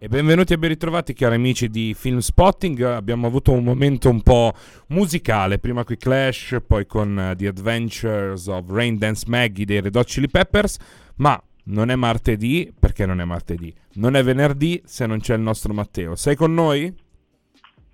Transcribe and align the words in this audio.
E 0.00 0.08
benvenuti 0.08 0.54
e 0.54 0.58
ben 0.58 0.70
ritrovati 0.70 1.12
cari 1.12 1.34
amici 1.34 1.68
di 1.68 1.92
Film 1.92 2.18
Spotting. 2.18 2.80
Abbiamo 2.80 3.26
avuto 3.26 3.52
un 3.52 3.64
momento 3.64 4.08
un 4.08 4.22
po' 4.22 4.54
musicale, 4.88 5.58
prima 5.58 5.84
con 5.84 5.94
i 5.94 5.98
Clash, 5.98 6.56
poi 6.66 6.86
con 6.86 7.14
uh, 7.14 7.36
The 7.36 7.48
Adventures 7.48 8.46
of 8.46 8.70
Rain 8.70 8.96
Dance 8.96 9.26
Maggie 9.28 9.66
dei 9.66 9.82
Red 9.82 9.94
Hot 9.94 10.06
Chili 10.06 10.30
Peppers, 10.30 10.78
ma 11.16 11.38
non 11.64 11.90
è 11.90 11.96
martedì 11.96 12.72
perché 12.78 13.04
non 13.04 13.20
è 13.20 13.24
martedì, 13.24 13.74
non 13.94 14.16
è 14.16 14.22
venerdì 14.22 14.80
se 14.86 15.04
non 15.04 15.20
c'è 15.20 15.34
il 15.34 15.42
nostro 15.42 15.74
Matteo. 15.74 16.16
Sei 16.16 16.34
con 16.34 16.54
noi? 16.54 16.96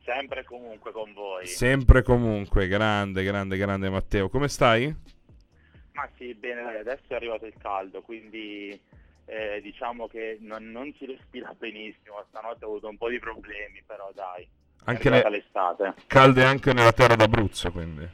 Sempre 0.04 0.40
e 0.42 0.44
comunque 0.44 0.92
con 0.92 1.12
voi. 1.12 1.46
Sempre 1.46 2.04
comunque, 2.04 2.68
grande, 2.68 3.24
grande, 3.24 3.56
grande 3.56 3.90
Matteo. 3.90 4.28
Come 4.28 4.46
stai? 4.46 4.94
Ma 5.94 6.08
sì, 6.16 6.34
bene, 6.34 6.60
adesso 6.78 7.02
è 7.08 7.14
arrivato 7.14 7.46
il 7.46 7.54
caldo, 7.58 8.02
quindi 8.02 8.78
eh, 9.26 9.60
diciamo 9.62 10.06
che 10.06 10.38
non, 10.40 10.70
non, 10.70 10.92
si 10.98 11.06
respira 11.06 11.54
benissimo, 11.58 12.24
stanotte 12.28 12.64
ho 12.64 12.68
avuto 12.68 12.88
un 12.88 12.96
po' 12.96 13.08
di 13.08 13.18
problemi, 13.18 13.82
però 13.86 14.10
dai, 14.14 14.46
anche 14.84 15.10
le... 15.10 15.28
l'estate. 15.28 15.94
Calde 16.06 16.44
anche 16.44 16.72
nella 16.72 16.92
terra 16.92 17.16
d'Abruzzo, 17.16 17.70
quindi. 17.70 18.06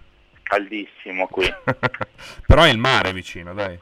Caldissimo 0.42 1.26
qui. 1.28 1.46
però 2.46 2.62
è 2.62 2.70
il 2.70 2.78
mare 2.78 3.12
vicino, 3.12 3.54
dai. 3.54 3.78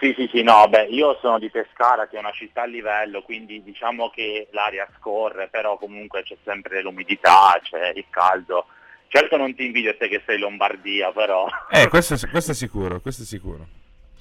Sì, 0.00 0.12
sì, 0.16 0.28
sì, 0.32 0.42
no, 0.42 0.68
beh, 0.68 0.86
io 0.90 1.16
sono 1.20 1.38
di 1.38 1.50
Pescara, 1.50 2.08
che 2.08 2.16
è 2.16 2.18
una 2.18 2.32
città 2.32 2.62
a 2.62 2.66
livello, 2.66 3.22
quindi 3.22 3.62
diciamo 3.62 4.10
che 4.10 4.48
l'aria 4.50 4.88
scorre, 4.98 5.48
però 5.48 5.78
comunque 5.78 6.22
c'è 6.22 6.36
sempre 6.44 6.82
l'umidità, 6.82 7.58
c'è 7.62 7.92
il 7.94 8.04
caldo. 8.10 8.66
Certo 9.06 9.36
non 9.36 9.54
ti 9.54 9.64
invidio 9.66 9.96
te 9.96 10.08
che 10.08 10.22
sei 10.26 10.34
in 10.34 10.42
Lombardia, 10.42 11.12
però... 11.12 11.46
Eh, 11.70 11.88
questo, 11.88 12.16
questo 12.28 12.50
è 12.50 12.54
sicuro, 12.54 13.00
questo 13.00 13.22
è 13.22 13.24
sicuro. 13.24 13.66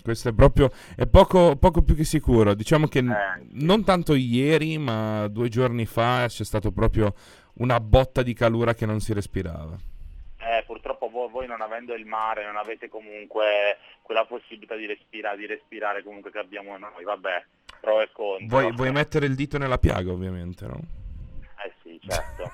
Questo 0.03 0.29
è 0.29 0.33
proprio 0.33 0.69
è 0.97 1.07
poco, 1.07 1.55
poco 1.55 1.81
più 1.81 1.95
che 1.95 2.03
sicuro. 2.03 2.53
Diciamo 2.53 2.87
che 2.87 2.99
eh. 2.99 3.45
non 3.53 3.85
tanto 3.85 4.13
ieri, 4.13 4.77
ma 4.77 5.27
due 5.29 5.47
giorni 5.47 5.85
fa 5.85 6.25
c'è 6.27 6.43
stato 6.43 6.71
proprio 6.71 7.13
una 7.55 7.79
botta 7.79 8.21
di 8.21 8.33
calura 8.33 8.73
che 8.73 8.85
non 8.85 8.99
si 8.99 9.13
respirava. 9.13 9.77
Eh, 10.39 10.63
purtroppo 10.65 11.09
voi, 11.09 11.29
voi, 11.29 11.47
non 11.47 11.61
avendo 11.61 11.93
il 11.93 12.05
mare 12.05 12.45
non 12.45 12.57
avete 12.57 12.89
comunque 12.89 13.77
quella 14.01 14.25
possibilità 14.25 14.75
di 14.75 14.85
respirare, 14.85 15.37
di 15.37 15.45
respirare 15.45 16.03
comunque 16.03 16.31
che 16.31 16.39
abbiamo 16.39 16.77
noi, 16.77 17.05
vabbè, 17.05 17.45
pro 17.79 18.01
e 18.01 18.09
contro. 18.11 18.47
Vuoi, 18.47 18.73
vuoi 18.73 18.91
mettere 18.91 19.25
il 19.25 19.35
dito 19.35 19.57
nella 19.57 19.77
piaga 19.77 20.11
ovviamente, 20.11 20.65
no? 20.67 20.79
Certo. 22.07 22.51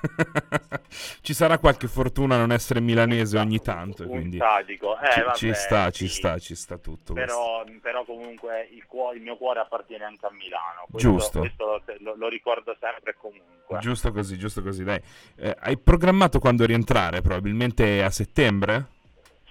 ci 1.22 1.34
sarà 1.34 1.58
qualche 1.58 1.88
fortuna 1.88 2.36
a 2.36 2.38
non 2.38 2.52
essere 2.52 2.80
milanese 2.80 3.38
un, 3.38 3.44
ogni 3.44 3.60
tanto. 3.60 4.04
Un 4.04 4.10
quindi 4.10 4.38
sadico. 4.38 5.00
Eh, 5.00 5.12
ci, 5.12 5.22
vabbè, 5.22 5.36
ci, 5.36 5.54
sta, 5.54 5.92
sì. 5.92 5.98
ci 5.98 6.08
sta, 6.08 6.38
ci 6.38 6.56
sta 6.56 6.78
tutto. 6.78 7.14
Però, 7.14 7.64
però 7.82 8.04
comunque 8.04 8.68
il, 8.72 8.86
cuore, 8.86 9.18
il, 9.18 9.24
mio 9.24 9.38
cuore 9.38 9.60
appartiene 9.60 10.04
anche 10.04 10.26
a 10.26 10.32
Milano. 10.32 10.86
Questo, 10.90 11.10
giusto. 11.10 11.40
Questo 11.40 11.82
lo, 12.00 12.16
lo, 12.16 12.28
ricordo 12.28 12.76
sempre 12.80 13.12
e 13.12 13.16
comunque. 13.18 13.80
Giusto 13.80 14.12
così, 14.12 14.38
giusto 14.38 14.62
così, 14.62 14.84
dai. 14.84 15.02
Eh, 15.38 15.56
hai 15.60 15.78
programmato 15.78 16.40
quando 16.40 16.66
rientrare? 16.66 17.22
Probabilmente 17.22 18.04
a 18.04 18.10
settembre? 18.12 18.98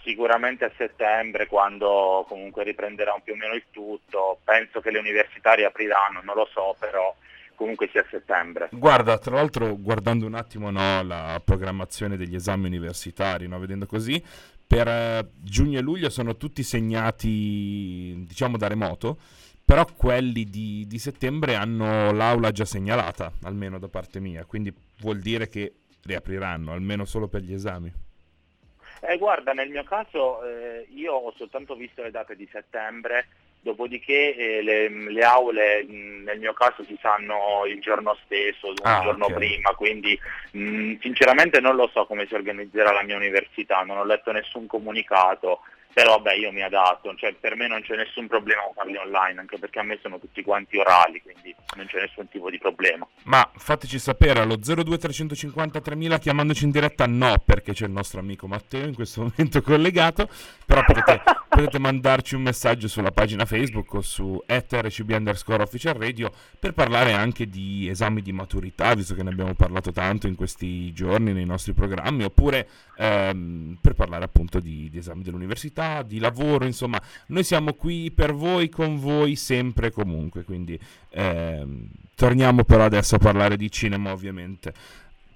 Sicuramente 0.02 0.64
a 0.64 0.70
settembre, 0.76 1.46
quando 1.46 2.24
comunque 2.28 2.62
riprenderà 2.62 3.18
più 3.22 3.34
o 3.34 3.36
meno 3.36 3.54
il 3.54 3.64
tutto. 3.70 4.38
Penso 4.44 4.80
che 4.80 4.90
le 4.90 4.98
università 4.98 5.54
riapriranno, 5.54 6.20
non 6.22 6.36
lo 6.36 6.48
so, 6.50 6.74
però 6.78 7.14
comunque 7.58 7.88
sia 7.90 8.02
a 8.02 8.06
settembre. 8.08 8.68
Guarda, 8.70 9.18
tra 9.18 9.34
l'altro 9.34 9.76
guardando 9.76 10.24
un 10.24 10.34
attimo 10.34 10.70
no, 10.70 11.02
la 11.02 11.42
programmazione 11.44 12.16
degli 12.16 12.36
esami 12.36 12.66
universitari, 12.66 13.48
no, 13.48 13.58
vedendo 13.58 13.84
così, 13.84 14.22
per 14.64 14.86
eh, 14.86 15.28
giugno 15.42 15.78
e 15.78 15.82
luglio 15.82 16.08
sono 16.08 16.36
tutti 16.36 16.62
segnati, 16.62 18.24
diciamo, 18.28 18.56
da 18.56 18.68
remoto, 18.68 19.18
però 19.64 19.84
quelli 19.96 20.44
di, 20.44 20.86
di, 20.86 20.98
settembre 20.98 21.56
hanno 21.56 22.12
l'aula 22.12 22.52
già 22.52 22.64
segnalata, 22.64 23.32
almeno 23.42 23.80
da 23.80 23.88
parte 23.88 24.20
mia, 24.20 24.44
quindi 24.44 24.72
vuol 25.00 25.18
dire 25.18 25.48
che 25.48 25.74
riapriranno, 26.04 26.72
almeno 26.72 27.04
solo 27.04 27.26
per 27.26 27.42
gli 27.42 27.52
esami. 27.52 27.92
Eh, 29.00 29.18
guarda, 29.18 29.52
nel 29.52 29.68
mio 29.68 29.82
caso 29.82 30.44
eh, 30.44 30.86
io 30.90 31.12
ho 31.12 31.32
soltanto 31.36 31.74
visto 31.74 32.02
le 32.02 32.10
date 32.10 32.36
di 32.36 32.48
settembre 32.50 33.26
dopodiché 33.68 34.34
eh, 34.34 34.62
le, 34.62 34.88
le, 34.88 35.24
aule 35.24 35.84
mh, 35.84 36.22
nel 36.24 36.38
mio 36.38 36.54
caso 36.54 36.82
si 36.84 36.96
sanno 37.00 37.64
il 37.66 37.80
giorno 37.80 38.16
stesso, 38.24 38.68
un 38.68 38.74
ah, 38.82 39.00
giorno 39.02 39.26
okay. 39.26 39.36
prima, 39.36 39.74
quindi 39.74 40.18
mh, 40.52 40.94
sinceramente 41.00 41.60
non 41.60 41.76
lo 41.76 41.88
so 41.92 42.06
come 42.06 42.26
si 42.26 42.34
organizzerà 42.34 42.92
la 42.92 43.02
mia 43.02 43.16
università, 43.16 43.82
non 43.82 43.98
ho 43.98 44.04
letto 44.04 44.32
nessun 44.32 44.66
comunicato, 44.66 45.60
però 45.92 46.16
vabbè 46.16 46.34
io 46.34 46.52
mi 46.52 46.62
adatto, 46.62 47.12
cioè, 47.16 47.34
per 47.34 47.56
me 47.56 47.66
non 47.66 47.80
c'è 47.82 47.96
nessun 47.96 48.28
problema 48.28 48.60
farli 48.74 48.96
online, 48.96 49.40
anche 49.40 49.58
perché 49.58 49.80
a 49.80 49.82
me 49.82 49.98
sono 50.00 50.18
tutti 50.18 50.42
quanti 50.42 50.76
orali, 50.76 51.20
quindi 51.20 51.54
non 51.76 51.86
c'è 51.86 52.00
nessun 52.00 52.28
tipo 52.28 52.50
di 52.50 52.58
problema. 52.58 53.06
Ma 53.24 53.50
fateci 53.56 53.98
sapere 53.98 54.40
allo 54.40 54.56
02350 54.56 55.80
3000 55.80 56.18
chiamandoci 56.18 56.64
in 56.64 56.70
diretta 56.70 57.06
no, 57.06 57.42
perché 57.44 57.72
c'è 57.72 57.86
il 57.86 57.92
nostro 57.92 58.20
amico 58.20 58.46
Matteo 58.46 58.86
in 58.86 58.94
questo 58.94 59.22
momento 59.26 59.60
collegato, 59.60 60.28
però 60.64 60.84
potete, 60.84 61.22
potete 61.48 61.78
mandarci 61.78 62.34
un 62.36 62.42
messaggio 62.42 62.86
sulla 62.86 63.10
pagina 63.10 63.44
Facebook 63.44 63.94
o 63.94 64.00
su 64.00 64.40
rcb 64.46 65.10
underscore 65.10 65.62
official 65.62 65.94
radio 65.94 66.30
per 66.60 66.74
parlare 66.74 67.12
anche 67.12 67.48
di 67.48 67.88
esami 67.88 68.22
di 68.22 68.32
maturità, 68.32 68.94
visto 68.94 69.14
che 69.14 69.22
ne 69.22 69.30
abbiamo 69.30 69.54
parlato 69.54 69.90
tanto 69.90 70.26
in 70.26 70.36
questi 70.36 70.92
giorni 70.92 71.32
nei 71.32 71.46
nostri 71.46 71.72
programmi, 71.72 72.22
oppure 72.24 72.68
ehm, 72.96 73.78
per 73.80 73.94
parlare 73.94 74.24
appunto 74.24 74.60
di, 74.60 74.88
di 74.90 74.98
esami 74.98 75.22
dell'università 75.22 75.77
di 76.06 76.18
lavoro, 76.18 76.64
insomma, 76.64 77.00
noi 77.26 77.44
siamo 77.44 77.74
qui 77.74 78.10
per 78.10 78.34
voi, 78.34 78.68
con 78.68 78.98
voi, 78.98 79.36
sempre 79.36 79.88
e 79.88 79.90
comunque, 79.90 80.44
quindi 80.44 80.78
ehm, 81.10 81.88
torniamo 82.14 82.64
però 82.64 82.84
adesso 82.84 83.16
a 83.16 83.18
parlare 83.18 83.56
di 83.56 83.70
cinema 83.70 84.12
ovviamente. 84.12 84.72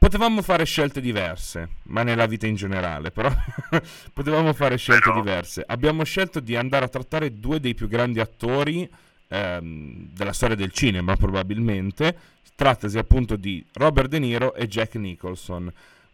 Potevamo 0.02 0.42
fare 0.42 0.64
scelte 0.64 1.00
diverse, 1.00 1.76
ma 1.84 2.02
nella 2.02 2.26
vita 2.26 2.48
in 2.48 2.56
generale, 2.56 3.12
però 3.12 3.30
potevamo 4.12 4.52
fare 4.52 4.76
scelte 4.76 5.10
però... 5.10 5.14
diverse. 5.14 5.62
Abbiamo 5.64 6.02
scelto 6.02 6.40
di 6.40 6.56
andare 6.56 6.86
a 6.86 6.88
trattare 6.88 7.38
due 7.38 7.60
dei 7.60 7.74
più 7.74 7.86
grandi 7.86 8.18
attori 8.18 8.90
ehm, 9.28 10.08
della 10.12 10.32
storia 10.32 10.56
del 10.56 10.72
cinema, 10.72 11.14
probabilmente. 11.14 12.16
Trattasi 12.56 12.98
appunto 12.98 13.36
di 13.36 13.64
Robert 13.74 14.08
De 14.08 14.18
Niro 14.18 14.54
e 14.54 14.66
Jack 14.66 14.96
Nicholson. 14.96 15.72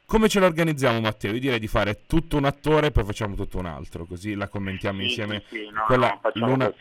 Come 0.08 0.30
ce 0.30 0.40
l'organizziamo, 0.40 1.00
Matteo? 1.00 1.34
Io 1.34 1.38
direi 1.38 1.58
di 1.58 1.66
fare 1.66 2.04
tutto 2.06 2.38
un 2.38 2.46
attore 2.46 2.86
e 2.86 2.90
poi 2.92 3.04
facciamo 3.04 3.34
tutto 3.34 3.58
un 3.58 3.66
altro, 3.66 4.06
così 4.06 4.32
la 4.32 4.48
commentiamo 4.48 5.00
sì, 5.00 5.04
insieme. 5.04 5.42
Sì, 5.50 5.56
sì. 5.56 5.68
No, 5.70 5.84
Quella, 5.84 6.18
no, 6.32 6.46
l'una... 6.46 6.74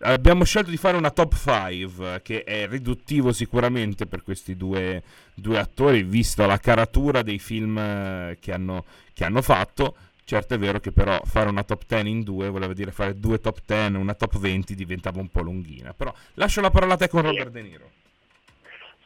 Abbiamo 0.00 0.42
scelto 0.42 0.68
di 0.68 0.76
fare 0.76 0.96
una 0.96 1.12
top 1.12 1.32
5, 1.32 2.22
che 2.24 2.42
è 2.42 2.66
riduttivo 2.66 3.30
sicuramente 3.30 4.06
per 4.06 4.24
questi 4.24 4.56
due, 4.56 5.00
due 5.32 5.60
attori, 5.60 6.02
visto 6.02 6.44
la 6.44 6.58
caratura 6.58 7.22
dei 7.22 7.38
film 7.38 7.78
eh, 7.78 8.38
che 8.40 8.52
hanno, 8.52 8.84
che 9.14 9.24
hanno 9.24 9.42
fatto. 9.42 9.94
Certo 10.24 10.54
è 10.54 10.58
vero 10.58 10.80
che 10.80 10.90
però 10.90 11.20
fare 11.24 11.48
una 11.48 11.62
top 11.62 11.84
10 11.86 12.08
in 12.08 12.22
due 12.24 12.48
voleva 12.48 12.72
dire 12.72 12.90
fare 12.90 13.16
due 13.16 13.38
top 13.38 13.60
10, 13.64 13.94
una 13.94 14.14
top 14.14 14.40
20 14.40 14.74
diventava 14.74 15.20
un 15.20 15.28
po' 15.28 15.42
lunghina. 15.42 15.94
Però 15.94 16.12
lascio 16.34 16.60
la 16.60 16.70
parola 16.70 16.94
a 16.94 16.96
te 16.96 17.06
con 17.06 17.22
Robert 17.22 17.50
De 17.50 17.62
Niro. 17.62 17.90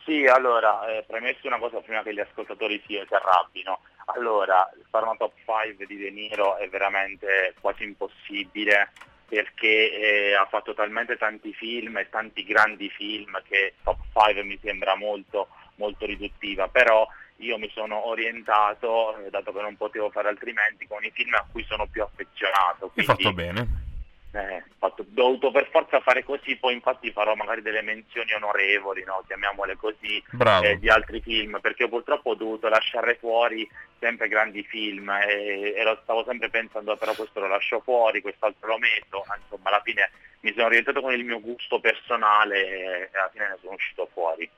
Sì, 0.07 0.25
allora, 0.25 0.87
eh, 0.87 1.03
premesso 1.05 1.49
una 1.49 1.59
cosa 1.59 1.81
prima 1.81 2.05
che 2.05 2.15
gli 2.15 2.21
ascoltatori 2.21 2.81
si 2.87 2.97
arrabbino. 2.97 3.81
Allora, 4.05 4.71
fare 4.89 5.05
una 5.05 5.17
top 5.17 5.33
5 5.45 5.85
di 5.85 5.97
De 5.97 6.11
Niro 6.11 6.57
è 6.59 6.69
veramente 6.69 7.55
quasi 7.61 7.83
impossibile 7.83 8.93
perché 9.29 10.31
eh, 10.31 10.35
ha 10.35 10.47
fatto 10.47 10.75
talmente 10.75 11.17
tanti 11.17 11.53
film 11.53 11.97
e 11.97 12.09
tanti 12.09 12.45
grandi 12.45 12.89
film 12.89 13.43
che 13.49 13.75
top 13.83 13.99
5 14.13 14.45
mi 14.45 14.57
sembra 14.63 14.95
molto, 14.95 15.49
molto 15.75 16.07
riduttiva, 16.07 16.69
però 16.69 17.05
io 17.39 17.59
mi 17.59 17.69
sono 17.75 18.07
orientato, 18.07 19.19
eh, 19.19 19.31
dato 19.31 19.53
che 19.53 19.61
non 19.61 19.77
potevo 19.77 20.11
fare 20.11 20.29
altrimenti, 20.29 20.87
con 20.87 21.03
i 21.03 21.11
film 21.11 21.35
a 21.35 21.45
cui 21.51 21.65
sono 21.65 21.89
più 21.89 22.05
affezionato. 22.05 22.91
Quindi, 22.91 23.11
Hai 23.11 23.17
fatto 23.17 23.33
bene 23.33 23.86
eh, 24.33 24.65
fatto, 24.79 25.05
dovuto 25.09 25.51
per 25.51 25.69
forza 25.71 26.01
fare 26.01 26.25
così, 26.25 26.57
poi 26.57 26.75
infatti 26.75 27.11
farò 27.11 27.35
magari 27.35 27.63
delle 27.63 27.83
menzioni 27.83 28.33
onorevoli, 28.33 29.05
no? 29.05 29.23
chiamiamole 29.27 29.77
così, 29.77 30.23
eh, 30.63 30.79
di 30.79 30.89
altri 30.89 31.21
film, 31.21 31.59
perché 31.61 31.89
purtroppo 31.89 32.31
ho 32.31 32.35
dovuto 32.35 32.69
lasciare 32.69 33.17
fuori 33.17 33.69
sempre 33.99 34.29
grandi 34.29 34.63
film 34.63 35.09
e, 35.09 35.75
e 35.75 35.83
lo 35.83 35.99
stavo 36.03 36.25
sempre 36.25 36.51
pensando 36.51 36.97
però 36.97 37.15
questo 37.15 37.41
lo 37.41 37.49
lascio 37.49 37.81
fuori, 37.81 38.21
quest'altro 38.21 38.69
lo 38.69 38.79
metto, 38.79 39.25
insomma 39.41 39.71
alla 39.71 39.81
fine 39.83 40.11
mi 40.41 40.53
sono 40.53 40.67
orientato 40.67 41.01
con 41.01 41.13
il 41.13 41.25
mio 41.25 41.41
gusto 41.41 41.81
personale 41.81 43.11
e 43.11 43.11
alla 43.13 43.31
fine 43.33 43.49
ne 43.49 43.57
sono 43.61 43.73
uscito 43.75 44.09
fuori. 44.13 44.49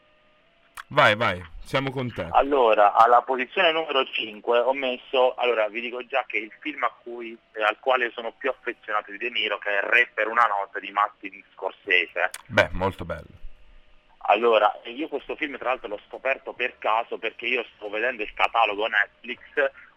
Vai, 0.88 1.16
vai, 1.16 1.44
siamo 1.60 1.90
con 1.90 2.12
te. 2.12 2.28
Allora, 2.30 2.94
alla 2.94 3.22
posizione 3.22 3.72
numero 3.72 4.04
5 4.04 4.58
ho 4.60 4.72
messo, 4.72 5.34
allora 5.34 5.68
vi 5.68 5.80
dico 5.80 6.04
già 6.06 6.24
che 6.26 6.38
il 6.38 6.50
film 6.60 6.88
cui, 7.02 7.36
eh, 7.52 7.62
al 7.62 7.78
quale 7.80 8.10
sono 8.10 8.32
più 8.32 8.48
affezionato 8.48 9.10
di 9.10 9.18
De 9.18 9.30
Niro, 9.30 9.58
che 9.58 9.78
è 9.78 9.82
Re 9.82 10.10
per 10.14 10.28
una 10.28 10.46
notte 10.46 10.80
di 10.80 10.90
Martin 10.90 11.42
Scorsese. 11.52 12.30
Beh, 12.46 12.68
molto 12.72 13.04
bello. 13.04 13.37
Allora, 14.30 14.78
io 14.84 15.08
questo 15.08 15.36
film 15.36 15.56
tra 15.56 15.70
l'altro 15.70 15.88
l'ho 15.88 16.00
scoperto 16.06 16.52
per 16.52 16.76
caso 16.78 17.16
perché 17.16 17.46
io 17.46 17.64
sto 17.74 17.88
vedendo 17.88 18.22
il 18.22 18.34
catalogo 18.34 18.86
Netflix, 18.86 19.40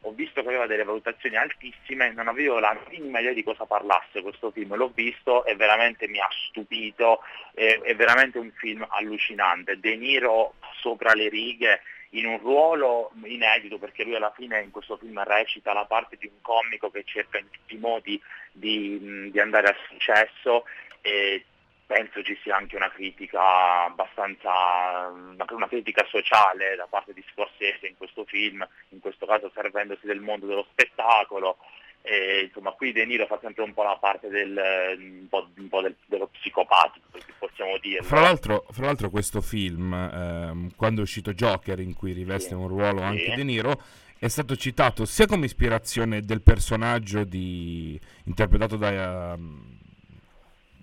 ho 0.03 0.11
visto 0.13 0.41
che 0.41 0.47
aveva 0.47 0.67
delle 0.67 0.85
valutazioni 0.85 1.35
altissime, 1.35 2.13
non 2.13 2.29
avevo 2.29 2.59
la 2.59 2.77
minima 2.89 3.19
idea 3.19 3.33
di 3.33 3.43
cosa 3.43 3.65
parlasse 3.65 4.21
questo 4.21 4.49
film, 4.51 4.73
l'ho 4.75 4.89
visto 4.93 5.43
e 5.43 5.55
veramente 5.55 6.07
mi 6.07 6.19
ha 6.19 6.29
stupito, 6.47 7.19
è, 7.53 7.81
è 7.81 7.93
veramente 7.95 8.37
un 8.39 8.51
film 8.51 8.87
allucinante. 8.89 9.79
De 9.81 9.97
Niro 9.97 10.53
sopra 10.79 11.13
le 11.13 11.27
righe 11.27 11.81
in 12.11 12.25
un 12.25 12.39
ruolo 12.39 13.11
inedito 13.23 13.79
perché 13.79 14.05
lui 14.05 14.15
alla 14.15 14.31
fine 14.33 14.61
in 14.61 14.71
questo 14.71 14.95
film 14.95 15.21
recita 15.23 15.73
la 15.73 15.85
parte 15.85 16.15
di 16.17 16.27
un 16.27 16.41
comico 16.41 16.89
che 16.89 17.03
cerca 17.03 17.37
in 17.37 17.49
tutti 17.49 17.75
i 17.75 17.79
modi 17.79 18.21
di, 18.53 19.29
di 19.29 19.39
andare 19.41 19.67
a 19.67 19.75
successo 19.89 20.63
e 21.01 21.45
penso 21.91 22.23
ci 22.23 22.39
sia 22.41 22.55
anche 22.55 22.77
una 22.77 22.89
critica 22.89 23.83
abbastanza, 23.83 25.11
una 25.11 25.67
critica 25.67 26.07
sociale 26.09 26.77
da 26.77 26.87
parte 26.89 27.13
di 27.13 27.23
Scorsese 27.33 27.87
in 27.87 27.97
questo 27.97 28.23
film, 28.23 28.65
in 28.89 28.99
questo 29.01 29.25
caso 29.25 29.51
servendosi 29.53 30.05
del 30.05 30.21
mondo 30.21 30.45
dello 30.45 30.65
spettacolo. 30.71 31.57
E, 32.03 32.45
insomma, 32.45 32.71
qui 32.71 32.93
De 32.93 33.05
Niro 33.05 33.27
fa 33.27 33.37
sempre 33.41 33.63
un 33.63 33.73
po' 33.73 33.83
la 33.83 33.97
parte 33.97 34.29
del, 34.29 34.57
un 34.97 35.27
po', 35.29 35.49
un 35.57 35.67
po 35.67 35.81
del, 35.81 35.95
dello 36.05 36.27
psicopatico, 36.27 37.05
possiamo 37.37 37.77
dire. 37.79 38.01
Fra 38.03 38.21
l'altro, 38.21 38.65
fra 38.71 38.85
l'altro 38.85 39.09
questo 39.09 39.41
film, 39.41 39.93
ehm, 39.93 40.75
quando 40.75 41.01
è 41.01 41.03
uscito 41.03 41.33
Joker, 41.33 41.79
in 41.79 41.93
cui 41.93 42.13
riveste 42.13 42.49
sì, 42.49 42.53
un 42.55 42.69
ruolo 42.69 43.01
anche 43.01 43.31
sì. 43.31 43.35
De 43.35 43.43
Niro, 43.43 43.81
è 44.17 44.29
stato 44.29 44.55
citato 44.55 45.05
sia 45.05 45.27
come 45.27 45.45
ispirazione 45.45 46.21
del 46.21 46.41
personaggio 46.41 47.25
di, 47.25 47.99
interpretato 48.23 48.77
da... 48.77 49.33
Um, 49.37 49.70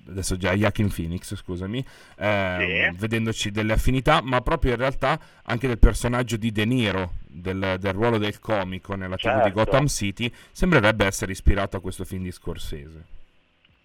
adesso 0.08 0.36
già 0.36 0.52
Joaquin 0.52 0.92
Phoenix, 0.92 1.34
scusami, 1.34 1.84
eh, 2.18 2.90
sì. 2.90 2.98
vedendoci 2.98 3.50
delle 3.50 3.74
affinità, 3.74 4.20
ma 4.22 4.40
proprio 4.40 4.72
in 4.72 4.78
realtà 4.78 5.18
anche 5.44 5.66
del 5.66 5.78
personaggio 5.78 6.36
di 6.36 6.50
De 6.50 6.64
Niro, 6.64 7.12
del, 7.26 7.76
del 7.78 7.92
ruolo 7.92 8.18
del 8.18 8.38
comico 8.40 8.94
nella 8.94 9.16
certo. 9.16 9.40
TV 9.40 9.44
di 9.44 9.52
Gotham 9.52 9.86
City, 9.86 10.32
sembrerebbe 10.52 11.06
essere 11.06 11.32
ispirato 11.32 11.76
a 11.76 11.80
questo 11.80 12.04
film 12.04 12.22
di 12.22 12.32
Scorsese. 12.32 13.16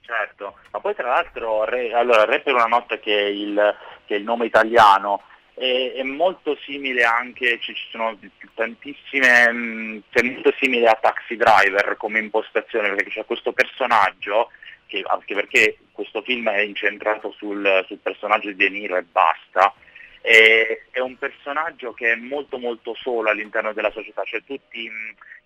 Certo, 0.02 0.56
ma 0.72 0.80
poi 0.80 0.96
tra 0.96 1.08
l'altro, 1.08 1.64
Re, 1.64 1.94
allora, 1.94 2.25
Re 2.25 2.42
per 2.42 2.54
una 2.54 2.66
notte 2.66 3.00
che 3.00 3.18
è 3.18 3.30
il, 3.30 3.75
che 4.06 4.16
è 4.16 4.18
il 4.18 4.24
nome 4.24 4.46
italiano, 4.46 5.24
è, 5.54 5.94
è, 5.96 6.04
molto 6.04 6.58
simile 6.66 7.04
anche, 7.04 7.60
ci, 7.62 7.74
ci 7.74 7.88
sono 7.90 8.18
tantissime, 8.54 9.52
mh, 9.52 10.04
è 10.12 10.22
molto 10.24 10.54
simile 10.60 10.88
a 10.88 10.98
Taxi 11.00 11.36
Driver 11.36 11.96
come 11.98 12.20
impostazione, 12.20 12.90
perché 12.90 13.12
c'è 13.12 13.25
questo 13.25 13.54
personaggio 13.54 14.50
che, 14.94 15.04
anche 15.07 15.34
perché 15.34 15.78
questo 15.92 16.22
film 16.22 16.48
è 16.50 16.60
incentrato 16.60 17.31
sul, 17.31 17.84
sul 17.88 17.98
personaggio 17.98 18.50
di 18.50 18.56
De 18.56 18.69
Niro 18.69 18.95
e 18.95 19.01
basta, 19.01 19.74
e, 20.22 20.84
è 20.92 21.00
un 21.00 21.18
personaggio 21.18 21.94
che 21.94 22.12
è 22.12 22.16
molto 22.16 22.60
molto 22.60 22.94
solo 22.94 23.31
all'interno 23.31 23.74
della 23.74 23.92
società, 23.92 24.24
cioè 24.24 24.44
tu 24.44 24.56
ti, 24.69 24.92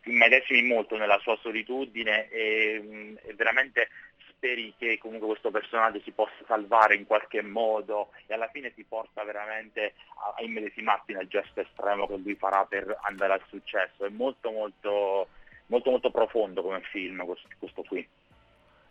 ti 0.01 0.09
immedesimi 0.09 0.63
molto 0.63 0.97
nella 0.97 1.17
sua 1.19 1.37
solitudine 1.41 2.29
e, 2.29 3.15
e 3.23 3.33
veramente 3.35 3.87
speri 4.29 4.73
che 4.77 4.97
comunque 4.99 5.29
questo 5.29 5.49
personaggio 5.49 6.01
si 6.01 6.11
possa 6.11 6.43
salvare 6.45 6.95
in 6.95 7.07
qualche 7.07 7.41
modo 7.41 8.09
e 8.27 8.33
alla 8.33 8.49
fine 8.49 8.73
ti 8.73 8.83
porta 8.83 9.23
veramente 9.23 9.93
a, 10.25 10.35
a 10.37 10.43
immedesimarti 10.43 11.13
nel 11.13 11.27
gesto 11.27 11.61
estremo 11.61 12.05
che 12.05 12.17
lui 12.17 12.35
farà 12.35 12.65
per 12.65 12.99
andare 13.03 13.33
al 13.33 13.43
successo. 13.47 14.05
È 14.05 14.09
molto 14.09 14.51
molto 14.51 15.27
molto 15.67 15.89
molto 15.89 16.11
profondo 16.11 16.61
come 16.61 16.81
film 16.91 17.25
questo, 17.25 17.47
questo 17.57 17.83
qui. 17.83 18.07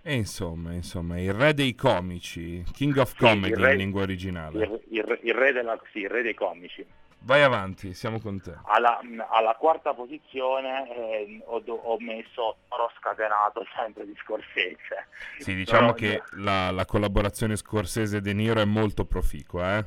E 0.09 0.15
insomma, 0.15 0.73
insomma, 0.73 1.19
il 1.19 1.33
re 1.33 1.53
dei 1.53 1.75
comici, 1.75 2.63
King 2.73 2.97
of 2.97 3.17
Comedy 3.17 3.61
re, 3.61 3.73
in 3.73 3.79
lingua 3.79 4.03
originale. 4.03 4.63
Il, 4.63 4.81
il, 4.91 5.19
il, 5.23 5.35
re 5.35 5.51
della, 5.51 5.77
sì, 5.91 6.03
il, 6.03 6.09
re 6.09 6.23
dei 6.23 6.33
comici. 6.33 6.87
Vai 7.23 7.43
avanti, 7.43 7.93
siamo 7.93 8.21
con 8.21 8.41
te. 8.41 8.55
Alla, 8.67 9.01
alla 9.31 9.57
quarta 9.59 9.95
posizione 9.95 10.89
eh, 10.95 11.43
ho, 11.45 11.61
ho, 11.67 11.97
messo 11.99 12.59
Toro 12.69 12.89
Scatenato, 12.97 13.67
sempre 13.75 14.07
di 14.07 14.15
Scorsese. 14.23 15.09
Sì, 15.39 15.57
diciamo 15.57 15.93
Però, 15.93 15.95
che 15.95 16.23
la, 16.37 16.71
la 16.71 16.85
collaborazione 16.85 17.57
Scorsese-De 17.57 18.33
Niro 18.33 18.61
è 18.61 18.65
molto 18.65 19.07
proficua, 19.07 19.79
eh? 19.79 19.85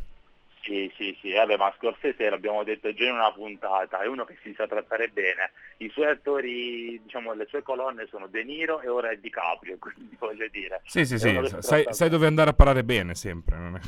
Sì, 0.70 0.92
sì, 0.96 1.18
sì, 1.20 1.34
vabbè, 1.34 1.58
ma 1.58 1.74
Scorsese 1.80 2.30
l'abbiamo 2.30 2.64
detto 2.64 2.94
già 2.94 3.06
in 3.06 3.14
una 3.14 3.32
puntata, 3.32 4.02
è 4.02 4.06
uno 4.06 4.24
che 4.24 4.38
si 4.44 4.54
sa 4.56 4.68
trattare 4.68 5.08
bene. 5.08 5.52
I 5.78 5.90
suoi 5.90 6.06
attori, 6.06 7.02
diciamo, 7.02 7.34
le 7.34 7.48
sue 7.50 7.64
colonne 7.64 8.06
sono 8.08 8.28
De 8.28 8.44
Niro 8.44 8.80
e 8.80 8.88
ora 8.88 9.10
è 9.10 9.18
DiCaprio, 9.18 9.80
quindi 9.82 10.16
voglio 10.20 10.48
dire. 10.50 10.82
Sì, 10.86 11.06
sì, 11.06 11.18
sì, 11.18 11.42
sai, 11.58 11.88
sai, 11.90 12.10
dove 12.10 12.28
andare 12.28 12.52
a 12.52 12.54
parare 12.54 12.84
bene 12.84 13.16
sempre. 13.16 13.82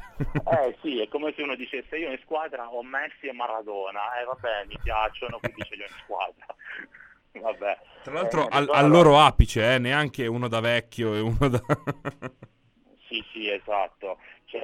eh 0.51 0.75
sì, 0.81 0.99
è 0.99 1.07
come 1.07 1.31
se 1.35 1.43
uno 1.43 1.53
dicesse 1.53 1.97
io 1.99 2.09
in 2.09 2.17
squadra 2.23 2.67
ho 2.67 2.81
Messi 2.81 3.27
e 3.27 3.33
Maradona, 3.33 4.19
eh 4.19 4.23
vabbè, 4.23 4.65
mi 4.65 4.79
piacciono, 4.81 5.37
quindi 5.37 5.61
ce 5.61 5.75
li 5.75 5.83
ho 5.83 5.85
in 5.85 5.95
squadra. 6.03 6.45
Vabbè. 7.39 7.77
Tra 8.03 8.13
l'altro 8.13 8.43
eh, 8.43 8.47
al, 8.49 8.67
al, 8.69 8.89
loro 8.89 9.17
apice, 9.17 9.75
eh, 9.75 9.77
neanche 9.77 10.27
uno 10.27 10.49
da 10.49 10.59
vecchio 10.59 11.13
e 11.13 11.19
uno 11.21 11.47
da... 11.47 11.61
sì, 13.07 13.23
sì, 13.31 13.49
esatto. 13.49 14.17
Cioè, 14.43 14.59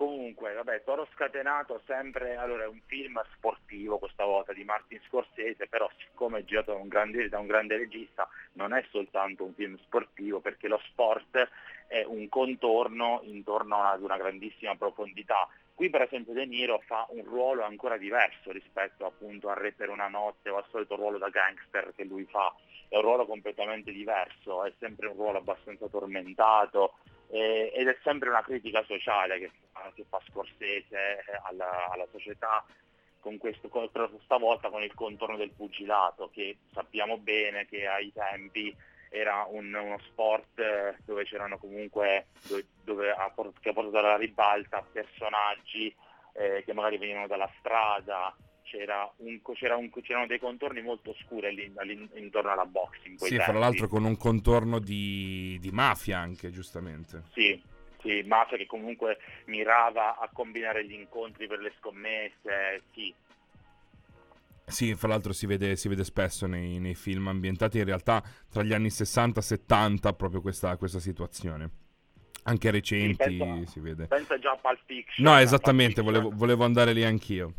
Comunque, 0.00 0.54
vabbè, 0.54 0.82
Toro 0.82 1.06
Scatenato 1.12 1.82
sempre, 1.84 2.34
allora 2.36 2.62
è 2.62 2.66
un 2.66 2.80
film 2.86 3.22
sportivo 3.34 3.98
questa 3.98 4.24
volta 4.24 4.54
di 4.54 4.64
Martin 4.64 4.98
Scorsese, 5.06 5.66
però 5.68 5.90
siccome 5.98 6.38
è 6.38 6.44
girato 6.44 6.72
da 6.72 6.78
un, 6.78 6.88
grande, 6.88 7.28
da 7.28 7.38
un 7.38 7.46
grande 7.46 7.76
regista 7.76 8.26
non 8.54 8.72
è 8.72 8.82
soltanto 8.88 9.44
un 9.44 9.52
film 9.52 9.76
sportivo 9.84 10.40
perché 10.40 10.68
lo 10.68 10.80
sport 10.86 11.50
è 11.86 12.02
un 12.06 12.30
contorno 12.30 13.20
intorno 13.24 13.82
ad 13.82 14.00
una 14.00 14.16
grandissima 14.16 14.74
profondità. 14.74 15.46
Qui 15.74 15.90
per 15.90 16.00
esempio 16.00 16.32
De 16.32 16.46
Niro 16.46 16.82
fa 16.86 17.04
un 17.10 17.22
ruolo 17.22 17.64
ancora 17.64 17.98
diverso 17.98 18.52
rispetto 18.52 19.04
appunto 19.04 19.50
a 19.50 19.54
Re 19.54 19.72
per 19.72 19.90
una 19.90 20.08
notte 20.08 20.48
o 20.48 20.56
al 20.56 20.64
solito 20.70 20.96
ruolo 20.96 21.18
da 21.18 21.28
gangster 21.28 21.92
che 21.94 22.04
lui 22.04 22.24
fa, 22.24 22.54
è 22.88 22.96
un 22.96 23.02
ruolo 23.02 23.26
completamente 23.26 23.92
diverso, 23.92 24.64
è 24.64 24.72
sempre 24.78 25.08
un 25.08 25.16
ruolo 25.16 25.36
abbastanza 25.36 25.88
tormentato, 25.88 26.94
eh, 27.30 27.72
ed 27.74 27.88
è 27.88 27.96
sempre 28.02 28.28
una 28.28 28.42
critica 28.42 28.82
sociale 28.84 29.38
che, 29.38 29.50
che 29.94 30.04
fa 30.08 30.20
Scorsese 30.28 31.18
eh, 31.18 31.40
alla, 31.44 31.88
alla 31.90 32.06
società 32.10 32.64
con 33.20 33.38
questo, 33.38 33.68
con, 33.68 33.88
stavolta 34.24 34.70
con 34.70 34.82
il 34.82 34.94
contorno 34.94 35.36
del 35.36 35.52
pugilato, 35.52 36.30
che 36.32 36.56
sappiamo 36.72 37.18
bene 37.18 37.66
che 37.66 37.86
ai 37.86 38.12
tempi 38.12 38.74
era 39.10 39.44
un, 39.48 39.74
uno 39.74 39.98
sport 40.06 40.58
eh, 40.58 40.96
dove 41.04 41.24
c'erano 41.24 41.58
comunque, 41.58 42.26
dove, 42.46 42.66
dove 42.82 43.10
ha, 43.10 43.32
che 43.60 43.68
ha 43.68 43.72
portato 43.72 43.98
alla 43.98 44.16
ribalta 44.16 44.84
personaggi 44.90 45.94
eh, 46.32 46.62
che 46.64 46.72
magari 46.72 46.98
venivano 46.98 47.26
dalla 47.26 47.50
strada, 47.58 48.34
c'era 48.70 49.12
un, 49.16 49.40
c'era 49.54 49.76
un, 49.76 49.90
c'erano 49.90 50.26
dei 50.26 50.38
contorni 50.38 50.80
molto 50.80 51.14
scuri 51.24 51.72
intorno 52.14 52.52
alla 52.52 52.64
boxing. 52.64 53.18
Sì, 53.18 53.30
tempi. 53.30 53.44
fra 53.44 53.58
l'altro 53.58 53.88
con 53.88 54.04
un 54.04 54.16
contorno 54.16 54.78
di, 54.78 55.58
di, 55.60 55.70
mafia 55.72 56.18
anche, 56.18 56.50
giustamente. 56.50 57.24
Sì, 57.32 57.60
sì, 58.00 58.22
mafia 58.22 58.56
che 58.56 58.66
comunque 58.66 59.18
mirava 59.46 60.18
a 60.18 60.30
combinare 60.32 60.86
gli 60.86 60.92
incontri 60.92 61.48
per 61.48 61.58
le 61.58 61.72
scommesse, 61.78 62.82
sì. 62.92 63.12
Sì, 64.66 64.94
fra 64.94 65.08
l'altro 65.08 65.32
si 65.32 65.46
vede, 65.46 65.74
si 65.74 65.88
vede 65.88 66.04
spesso 66.04 66.46
nei, 66.46 66.78
nei, 66.78 66.94
film 66.94 67.26
ambientati 67.26 67.78
in 67.78 67.84
realtà 67.84 68.22
tra 68.48 68.62
gli 68.62 68.72
anni 68.72 68.88
60 68.88 69.40
e 69.40 69.42
70 69.42 70.12
proprio 70.12 70.40
questa, 70.40 70.76
questa 70.76 71.00
situazione 71.00 71.70
anche 72.44 72.70
recenti 72.70 73.24
sì, 73.30 73.36
penso, 73.36 73.70
si 73.70 73.80
vede. 73.80 74.06
Pensa 74.06 74.38
già 74.38 74.52
a 74.52 74.56
Pulp 74.56 74.78
Fiction. 74.86 75.26
No, 75.26 75.36
esattamente, 75.36 76.00
volevo, 76.02 76.30
volevo, 76.32 76.64
andare 76.64 76.92
lì 76.92 77.04
anch'io. 77.04 77.52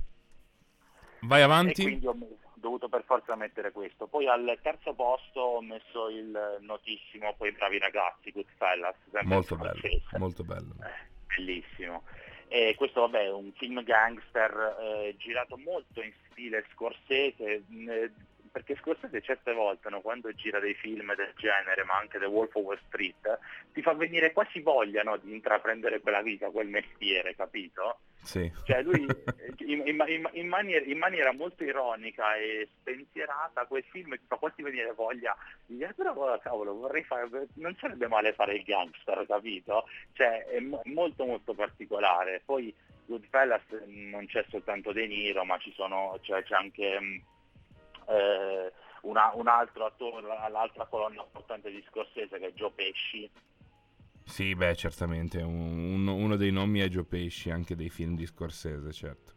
Vai 1.22 1.42
avanti. 1.42 1.82
E 1.82 1.84
quindi 1.84 2.08
ho 2.08 2.16
dovuto 2.54 2.90
per 2.90 3.04
forza 3.04 3.36
mettere 3.36 3.72
questo. 3.72 4.08
Poi 4.08 4.28
al 4.28 4.58
terzo 4.62 4.94
posto 4.94 5.40
ho 5.40 5.62
messo 5.62 6.10
il 6.10 6.58
notissimo 6.62 7.34
Poi 7.38 7.52
bravi 7.52 7.78
ragazzi, 7.80 8.32
Goodfellas. 8.32 8.96
Molto 9.24 9.56
bello, 9.56 9.82
molto 10.18 10.44
bello. 10.44 10.76
Eh, 10.82 11.36
bellissimo. 11.36 12.04
E 12.48 12.76
questo 12.76 13.02
vabbè 13.02 13.24
è 13.24 13.32
un 13.32 13.52
film 13.54 13.82
gangster 13.82 14.76
eh, 14.82 15.16
girato 15.18 15.58
molto 15.58 16.02
in 16.02 16.12
stile 16.30 16.66
scorsese, 16.74 17.64
eh, 17.70 18.12
perché 18.52 18.76
Scorsese 18.76 19.22
certe 19.22 19.54
volte 19.54 19.90
no, 19.90 20.02
quando 20.02 20.32
gira 20.34 20.60
dei 20.60 20.74
film 20.74 21.16
del 21.16 21.34
genere, 21.38 21.84
ma 21.86 21.98
anche 21.98 22.20
The 22.20 22.26
Wolf 22.26 22.54
of 22.56 22.64
Wall 22.64 22.80
Street, 22.88 23.40
ti 23.72 23.82
fa 23.82 23.94
venire 23.94 24.34
quasi 24.34 24.60
voglia 24.60 25.04
no, 25.04 25.18
di 25.18 25.34
intraprendere 25.34 26.02
quella 26.02 26.22
vita, 26.22 26.50
quel 26.50 26.68
mestiere, 26.68 27.36
capito? 27.36 28.00
Sì. 28.24 28.52
Cioè 28.66 28.84
lui 28.84 29.06
in, 29.66 29.82
in, 29.88 30.30
in, 30.34 30.48
maniera, 30.48 30.86
in, 30.86 30.98
maniera, 30.98 31.34
molto 31.34 31.64
ironica 31.64 32.36
e 32.36 32.68
spensierata 32.80 33.66
quel 33.66 33.84
film 33.90 34.12
ti 34.12 34.26
fa 34.28 34.36
quasi 34.36 34.62
venire 34.62 34.92
voglia 34.94 35.36
di 35.66 35.78
dire 35.78 35.94
però 35.94 36.14
cavolo 36.40 36.76
vorrei 36.76 37.04
fare, 37.04 37.28
non 37.56 37.76
sarebbe 37.80 38.08
male 38.08 38.34
fare 38.34 38.56
il 38.56 38.64
gangster, 38.64 39.26
capito? 39.26 39.88
Cioè 40.14 40.46
è 40.46 40.60
mo- 40.60 40.82
molto 40.86 41.26
molto 41.26 41.54
particolare. 41.54 42.42
Poi 42.46 42.74
Goodfellas 43.06 43.64
non 43.86 44.26
c'è 44.28 44.46
soltanto 44.50 44.92
De 44.92 45.08
Niro, 45.08 45.44
ma 45.44 45.58
ci 45.58 45.72
sono, 45.74 46.18
cioè, 46.22 46.44
c'è 46.44 46.56
anche 46.56 47.00
mm, 47.00 47.18
eh, 48.12 48.72
una, 49.02 49.32
un 49.34 49.48
altro 49.48 49.86
attore, 49.86 50.28
l'altra 50.28 50.86
colonna 50.86 51.22
importante 51.22 51.72
di 51.72 51.84
Scorsese 51.90 52.38
che 52.40 52.48
è 52.48 52.54
Joe 52.54 52.72
Pesci, 52.72 53.30
Sì, 54.26 54.56
beh, 54.56 54.76
certamente, 54.76 55.42
un, 55.42 56.08
uno 56.08 56.36
dei 56.36 56.52
nomi 56.52 56.80
è 56.80 56.88
Joe 56.88 57.04
Pesci, 57.04 57.50
anche 57.50 57.76
dei 57.76 57.90
film 57.90 58.16
di 58.16 58.26
Scorsese, 58.26 58.92
certo. 58.94 59.34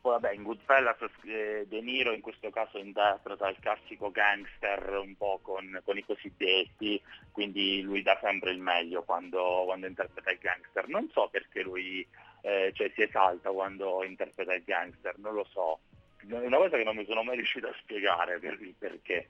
Poi 0.00 0.12
vabbè, 0.12 0.32
in 0.32 0.44
Goodfellas 0.44 0.96
eh, 1.24 1.66
De 1.68 1.80
Niro 1.82 2.12
in 2.12 2.20
questo 2.20 2.50
caso 2.50 2.78
interpreta 2.78 3.48
il 3.48 3.58
classico 3.60 4.10
gangster 4.10 4.96
un 5.02 5.16
po' 5.16 5.40
con, 5.42 5.80
con 5.84 5.98
i 5.98 6.04
cosiddetti, 6.04 7.02
quindi 7.32 7.82
lui 7.82 8.02
dà 8.02 8.16
sempre 8.22 8.52
il 8.52 8.60
meglio 8.60 9.02
quando, 9.02 9.64
quando 9.66 9.86
interpreta 9.86 10.30
il 10.30 10.38
gangster. 10.38 10.88
Non 10.88 11.10
so 11.10 11.28
perché 11.30 11.62
lui 11.62 12.06
eh, 12.42 12.72
cioè, 12.74 12.90
si 12.94 13.02
esalta 13.02 13.50
quando 13.50 14.02
interpreta 14.04 14.54
il 14.54 14.62
gangster, 14.62 15.18
non 15.18 15.34
lo 15.34 15.44
so. 15.50 15.80
È 16.26 16.46
una 16.46 16.56
cosa 16.56 16.76
che 16.76 16.84
non 16.84 16.96
mi 16.96 17.04
sono 17.04 17.22
mai 17.22 17.36
riuscito 17.36 17.68
a 17.68 17.74
spiegare 17.78 18.38
per 18.38 18.58
perché. 18.78 19.28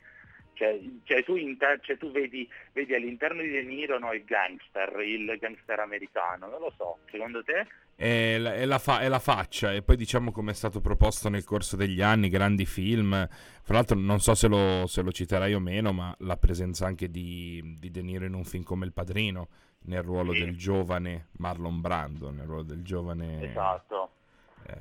Cioè, 0.58 0.80
cioè, 1.04 1.22
tu, 1.22 1.36
inter- 1.36 1.80
cioè, 1.84 1.96
tu 1.96 2.10
vedi, 2.10 2.48
vedi, 2.72 2.92
all'interno 2.92 3.42
di 3.42 3.48
De 3.48 3.62
Niro 3.62 3.96
no, 4.00 4.12
il 4.12 4.24
gangster, 4.24 4.92
il 5.02 5.36
gangster 5.38 5.78
americano, 5.78 6.48
non 6.48 6.58
lo 6.58 6.72
so, 6.76 6.98
secondo 7.12 7.44
te? 7.44 7.64
È 7.94 8.38
la, 8.38 8.54
è, 8.54 8.64
la 8.64 8.80
fa- 8.80 8.98
è 8.98 9.08
la, 9.08 9.20
faccia 9.20 9.72
e 9.72 9.82
poi 9.82 9.94
diciamo 9.94 10.32
come 10.32 10.50
è 10.50 10.54
stato 10.54 10.80
proposto 10.80 11.28
nel 11.28 11.44
corso 11.44 11.76
degli 11.76 12.02
anni, 12.02 12.28
grandi 12.28 12.66
film, 12.66 13.28
fra 13.62 13.74
l'altro 13.74 13.96
non 13.96 14.18
so 14.18 14.34
se 14.34 14.48
lo, 14.48 14.88
se 14.88 15.02
lo 15.02 15.12
citerai 15.12 15.54
o 15.54 15.60
meno, 15.60 15.92
ma 15.92 16.12
la 16.20 16.36
presenza 16.36 16.86
anche 16.86 17.08
di, 17.08 17.76
di, 17.78 17.92
De 17.92 18.02
Niro 18.02 18.24
in 18.24 18.34
un 18.34 18.44
film 18.44 18.64
come 18.64 18.84
Il 18.84 18.92
Padrino, 18.92 19.48
nel 19.82 20.02
ruolo 20.02 20.32
sì. 20.32 20.40
del 20.40 20.56
giovane 20.56 21.28
Marlon 21.38 21.80
Brando, 21.80 22.30
nel 22.30 22.46
ruolo 22.46 22.64
del 22.64 22.82
giovane... 22.82 23.44
Esatto, 23.44 24.10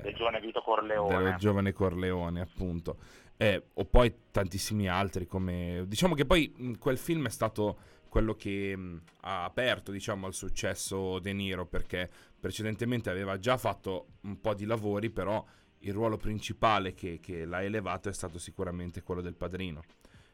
del 0.01 0.13
giovane 0.15 0.39
Vito 0.39 0.61
Corleone. 0.61 1.23
Del 1.23 1.35
giovane 1.35 1.73
Corleone 1.73 2.41
appunto. 2.41 2.97
Eh, 3.37 3.67
o 3.73 3.85
poi 3.85 4.13
tantissimi 4.31 4.87
altri 4.87 5.25
come... 5.25 5.83
Diciamo 5.87 6.15
che 6.15 6.25
poi 6.25 6.75
quel 6.79 6.97
film 6.97 7.27
è 7.27 7.29
stato 7.29 7.77
quello 8.09 8.33
che 8.33 8.75
mh, 8.75 9.01
ha 9.21 9.43
aperto 9.43 9.91
diciamo, 9.91 10.25
al 10.25 10.33
successo 10.33 11.19
De 11.19 11.33
Niro 11.33 11.65
perché 11.65 12.09
precedentemente 12.39 13.09
aveva 13.09 13.37
già 13.37 13.57
fatto 13.57 14.07
un 14.21 14.39
po' 14.41 14.53
di 14.53 14.65
lavori 14.65 15.09
però 15.09 15.43
il 15.79 15.93
ruolo 15.93 16.17
principale 16.17 16.93
che, 16.93 17.19
che 17.21 17.45
l'ha 17.45 17.61
elevato 17.61 18.09
è 18.09 18.13
stato 18.13 18.39
sicuramente 18.39 19.03
quello 19.03 19.21
del 19.21 19.35
padrino. 19.35 19.83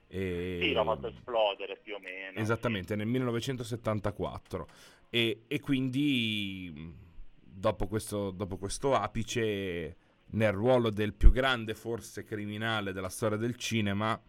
E... 0.07 0.60
Sì, 0.62 0.72
l'ha 0.72 0.83
fatto 0.83 1.07
esplodere 1.07 1.79
più 1.81 1.95
o 1.95 2.00
meno. 2.00 2.39
Esattamente, 2.39 2.95
nel 2.95 3.07
1974. 3.07 4.67
E, 5.10 5.43
e 5.48 5.60
quindi 5.60 7.12
dopo 7.53 7.88
questo, 7.88 8.31
dopo 8.31 8.57
questo 8.57 8.95
apice 8.95 9.95
nel 10.31 10.51
ruolo 10.51 10.89
del 10.89 11.13
più 11.13 11.31
grande 11.31 11.75
forse 11.75 12.24
criminale 12.24 12.91
della 12.91 13.10
storia 13.10 13.38
del 13.38 13.55
cinema 13.55 14.19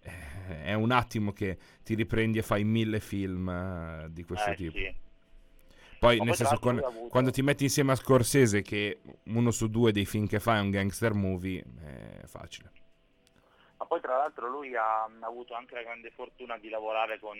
eh, 0.00 0.64
è 0.64 0.72
un 0.74 0.90
attimo 0.90 1.32
che 1.32 1.58
ti 1.82 1.94
riprendi 1.94 2.38
e 2.38 2.42
fai 2.42 2.64
mille 2.64 3.00
film 3.00 4.04
uh, 4.04 4.08
di 4.08 4.24
questo 4.24 4.50
eh, 4.50 4.54
tipo. 4.54 4.78
Sì. 4.78 5.02
Poi, 5.98 6.18
Ma 6.18 6.24
nel 6.24 6.34
senso, 6.34 6.58
con, 6.58 6.82
quando 7.08 7.30
ti 7.30 7.40
metti 7.40 7.64
insieme 7.64 7.92
a 7.92 7.94
Scorsese, 7.94 8.60
che 8.60 9.00
uno 9.24 9.50
su 9.50 9.68
due 9.68 9.90
dei 9.90 10.04
film 10.04 10.26
che 10.26 10.38
fa 10.38 10.56
è 10.56 10.60
un 10.60 10.70
gangster 10.70 11.14
movie, 11.14 11.64
è 12.22 12.26
facile. 12.26 12.70
Ma 13.78 13.86
poi, 13.86 14.00
tra 14.02 14.18
l'altro, 14.18 14.50
lui 14.50 14.76
ha, 14.76 15.04
ha 15.04 15.26
avuto 15.26 15.54
anche 15.54 15.74
la 15.74 15.82
grande 15.82 16.10
fortuna 16.10 16.58
di 16.58 16.68
lavorare 16.68 17.18
con 17.18 17.38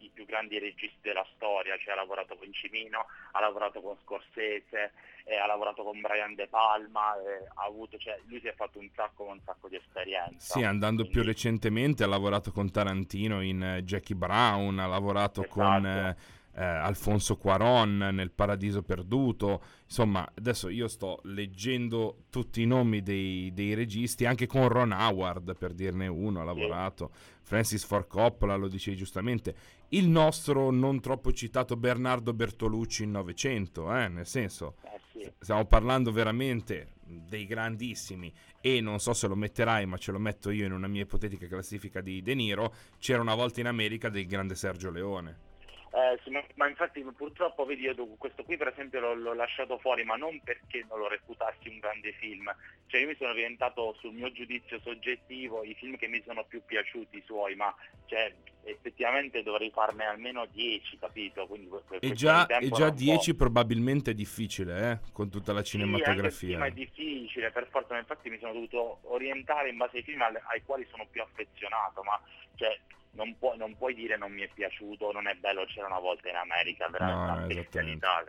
i 0.00 0.10
più 0.12 0.24
grandi 0.24 0.58
registi 0.58 0.98
della 1.02 1.26
storia, 1.34 1.76
cioè 1.78 1.94
ha 1.94 1.96
lavorato 1.96 2.36
con 2.36 2.52
Cimino, 2.52 3.06
ha 3.32 3.40
lavorato 3.40 3.80
con 3.80 3.96
Scorsese, 4.02 4.92
eh, 5.24 5.36
ha 5.36 5.46
lavorato 5.46 5.82
con 5.82 6.00
Brian 6.00 6.34
De 6.34 6.46
Palma, 6.48 7.14
eh, 7.16 7.48
avuto, 7.54 7.98
cioè, 7.98 8.18
lui 8.26 8.40
si 8.40 8.48
è 8.48 8.54
fatto 8.54 8.78
un 8.78 8.88
sacco, 8.94 9.24
un 9.24 9.40
sacco 9.44 9.68
di 9.68 9.76
esperienza. 9.76 10.58
Sì, 10.58 10.62
andando 10.62 11.02
Quindi... 11.02 11.20
più 11.20 11.26
recentemente 11.26 12.04
ha 12.04 12.08
lavorato 12.08 12.50
con 12.50 12.70
Tarantino 12.70 13.42
in 13.42 13.76
uh, 13.78 13.82
Jackie 13.82 14.16
Brown, 14.16 14.78
ha 14.78 14.86
lavorato 14.86 15.42
esatto. 15.42 15.60
con... 15.60 16.16
Eh, 16.58 16.64
Alfonso 16.64 17.36
Cuaron 17.36 17.98
nel 17.98 18.32
Paradiso 18.32 18.82
Perduto. 18.82 19.62
Insomma, 19.84 20.28
adesso 20.36 20.68
io 20.68 20.88
sto 20.88 21.20
leggendo 21.22 22.24
tutti 22.30 22.62
i 22.62 22.66
nomi 22.66 23.00
dei, 23.00 23.52
dei 23.54 23.74
registi, 23.74 24.26
anche 24.26 24.48
con 24.48 24.66
Ron 24.66 24.90
Howard 24.90 25.56
per 25.56 25.72
dirne 25.72 26.08
uno, 26.08 26.40
ha 26.40 26.44
lavorato. 26.44 27.12
Francis 27.42 27.84
Ford 27.84 28.08
Coppola, 28.08 28.56
lo 28.56 28.66
dicevi 28.66 28.96
giustamente. 28.96 29.54
Il 29.90 30.08
nostro 30.08 30.72
non 30.72 30.98
troppo 31.00 31.32
citato 31.32 31.76
Bernardo 31.76 32.34
Bertolucci 32.34 33.04
in 33.04 33.12
Novecento, 33.12 33.94
eh? 33.94 34.08
nel 34.08 34.26
senso, 34.26 34.74
eh 34.82 35.32
stiamo 35.38 35.64
parlando 35.66 36.10
veramente 36.10 36.94
dei 37.04 37.46
grandissimi 37.46 38.32
e 38.60 38.80
non 38.80 38.98
so 39.00 39.12
se 39.12 39.26
lo 39.26 39.34
metterai 39.34 39.86
ma 39.86 39.96
ce 39.96 40.12
lo 40.12 40.18
metto 40.18 40.50
io 40.50 40.66
in 40.66 40.72
una 40.72 40.88
mia 40.88 41.02
ipotetica 41.02 41.46
classifica 41.46 42.00
di 42.00 42.22
De 42.22 42.34
Niro 42.34 42.74
c'era 42.98 43.20
una 43.20 43.34
volta 43.34 43.60
in 43.60 43.66
America 43.66 44.08
del 44.08 44.26
grande 44.26 44.54
Sergio 44.54 44.90
Leone 44.90 45.47
eh, 45.90 46.20
sì, 46.22 46.30
ma, 46.30 46.44
ma, 46.54 46.68
infatti 46.68 47.02
purtroppo 47.16 47.64
vedi 47.64 47.82
io 47.82 47.94
questo 48.18 48.44
qui 48.44 48.56
per 48.56 48.68
esempio 48.68 49.00
l'ho, 49.00 49.14
l'ho, 49.14 49.32
lasciato 49.32 49.78
fuori 49.78 50.04
ma 50.04 50.16
non 50.16 50.40
perché 50.42 50.84
non 50.88 50.98
lo 50.98 51.08
reputassi 51.08 51.68
un 51.68 51.78
grande 51.78 52.12
film, 52.12 52.54
cioè 52.86 53.00
io 53.00 53.08
mi 53.08 53.16
sono 53.16 53.30
orientato 53.30 53.96
sul 53.98 54.12
mio 54.12 54.30
giudizio 54.32 54.78
soggettivo, 54.80 55.64
i 55.64 55.74
film 55.74 55.96
che 55.96 56.06
mi 56.06 56.22
sono 56.26 56.44
più 56.44 56.62
piaciuti 56.64 57.18
i 57.18 57.22
suoi, 57.24 57.54
ma 57.54 57.74
cioè, 58.06 58.34
effettivamente 58.64 59.42
dovrei 59.42 59.70
farne 59.70 60.04
almeno 60.04 60.46
10, 60.46 60.98
capito? 60.98 61.46
Quindi, 61.46 61.70
e 62.00 62.12
già, 62.12 62.46
e 62.46 62.68
già 62.68 62.90
10 62.90 63.34
probabilmente 63.34 64.10
è 64.10 64.14
difficile, 64.14 64.90
eh? 64.90 65.12
con 65.12 65.30
tutta 65.30 65.52
la 65.52 65.62
cinematografia. 65.62 66.58
Sì, 66.58 66.66
è 66.66 66.70
difficile, 66.70 67.50
per 67.50 67.66
forza, 67.70 67.96
infatti 67.96 68.28
mi 68.28 68.38
sono 68.38 68.52
dovuto 68.52 69.00
orientare 69.04 69.70
in 69.70 69.76
base 69.78 69.98
ai 69.98 70.02
film 70.02 70.20
ai 70.20 70.62
quali 70.64 70.86
sono 70.90 71.06
più 71.10 71.22
affezionato, 71.22 72.02
ma 72.02 72.20
cioè, 72.56 72.78
non, 73.12 73.36
pu- 73.38 73.54
non, 73.56 73.76
puoi 73.76 73.94
dire 73.94 74.16
non 74.16 74.32
mi 74.32 74.42
è 74.42 74.50
piaciuto, 74.52 75.12
non 75.12 75.26
è 75.26 75.34
bello, 75.34 75.64
c'era 75.66 75.86
una 75.86 75.98
volta 75.98 76.28
in 76.28 76.36
America, 76.36 76.88
veramente 76.88 77.30
no, 77.30 77.32
una 77.32 77.46
bestialità. 77.46 78.24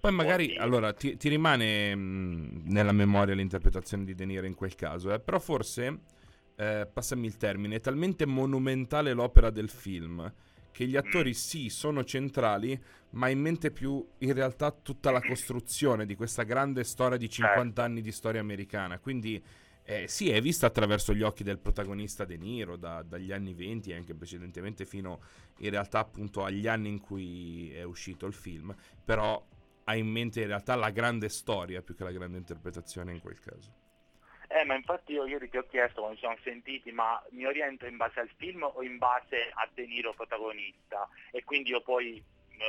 Poi 0.00 0.12
magari, 0.12 0.56
allora, 0.56 0.92
ti, 0.92 1.16
ti 1.16 1.28
rimane 1.28 1.94
mh, 1.94 2.64
nella 2.66 2.92
memoria 2.92 3.34
l'interpretazione 3.34 4.04
di 4.04 4.14
De 4.14 4.24
Niro 4.24 4.46
in 4.46 4.54
quel 4.54 4.74
caso, 4.74 5.12
eh? 5.12 5.20
però 5.20 5.38
forse, 5.38 6.00
eh, 6.56 6.88
passami 6.92 7.26
il 7.26 7.36
termine, 7.36 7.76
è 7.76 7.80
talmente 7.80 8.26
monumentale 8.26 9.12
l'opera 9.12 9.50
del 9.50 9.70
film 9.70 10.32
che 10.74 10.86
gli 10.86 10.96
attori 10.96 11.30
mm. 11.30 11.34
sì 11.34 11.68
sono 11.68 12.02
centrali, 12.02 12.78
ma 13.10 13.28
in 13.28 13.38
mente 13.38 13.70
più 13.70 14.04
in 14.18 14.32
realtà 14.32 14.72
tutta 14.72 15.12
la 15.12 15.22
costruzione 15.22 16.04
di 16.04 16.16
questa 16.16 16.42
grande 16.42 16.82
storia 16.82 17.16
di 17.16 17.30
50 17.30 17.64
certo. 17.64 17.80
anni 17.80 18.00
di 18.00 18.10
storia 18.10 18.40
americana. 18.40 18.98
Quindi 18.98 19.42
eh, 19.86 20.08
sì, 20.08 20.30
è 20.30 20.40
vista 20.40 20.66
attraverso 20.66 21.12
gli 21.12 21.22
occhi 21.22 21.44
del 21.44 21.58
protagonista 21.58 22.24
De 22.24 22.38
Niro 22.38 22.76
da, 22.76 23.02
dagli 23.02 23.32
anni 23.32 23.52
20 23.52 23.90
e 23.90 23.96
anche 23.96 24.14
precedentemente 24.14 24.86
fino 24.86 25.20
in 25.58 25.70
realtà 25.70 25.98
appunto 25.98 26.42
agli 26.42 26.66
anni 26.66 26.88
in 26.88 27.00
cui 27.00 27.70
è 27.74 27.82
uscito 27.82 28.24
il 28.24 28.32
film, 28.32 28.74
però 29.04 29.44
ha 29.84 29.94
in 29.94 30.06
mente 30.06 30.40
in 30.40 30.46
realtà 30.46 30.74
la 30.74 30.90
grande 30.90 31.28
storia 31.28 31.82
più 31.82 31.94
che 31.94 32.04
la 32.04 32.12
grande 32.12 32.38
interpretazione 32.38 33.12
in 33.12 33.20
quel 33.20 33.38
caso. 33.38 33.82
Eh, 34.48 34.64
ma 34.64 34.74
infatti 34.74 35.12
io 35.12 35.26
ieri 35.26 35.50
ti 35.50 35.56
ho 35.58 35.66
chiesto 35.66 36.00
quando 36.00 36.14
ci 36.14 36.20
siamo 36.20 36.38
sentiti, 36.42 36.90
ma 36.90 37.22
mi 37.30 37.44
oriento 37.44 37.86
in 37.86 37.96
base 37.96 38.20
al 38.20 38.30
film 38.36 38.62
o 38.62 38.82
in 38.82 38.96
base 38.98 39.50
a 39.52 39.68
De 39.74 39.86
Niro 39.86 40.14
protagonista? 40.14 41.08
E 41.30 41.44
quindi 41.44 41.70
io 41.70 41.82
poi 41.82 42.22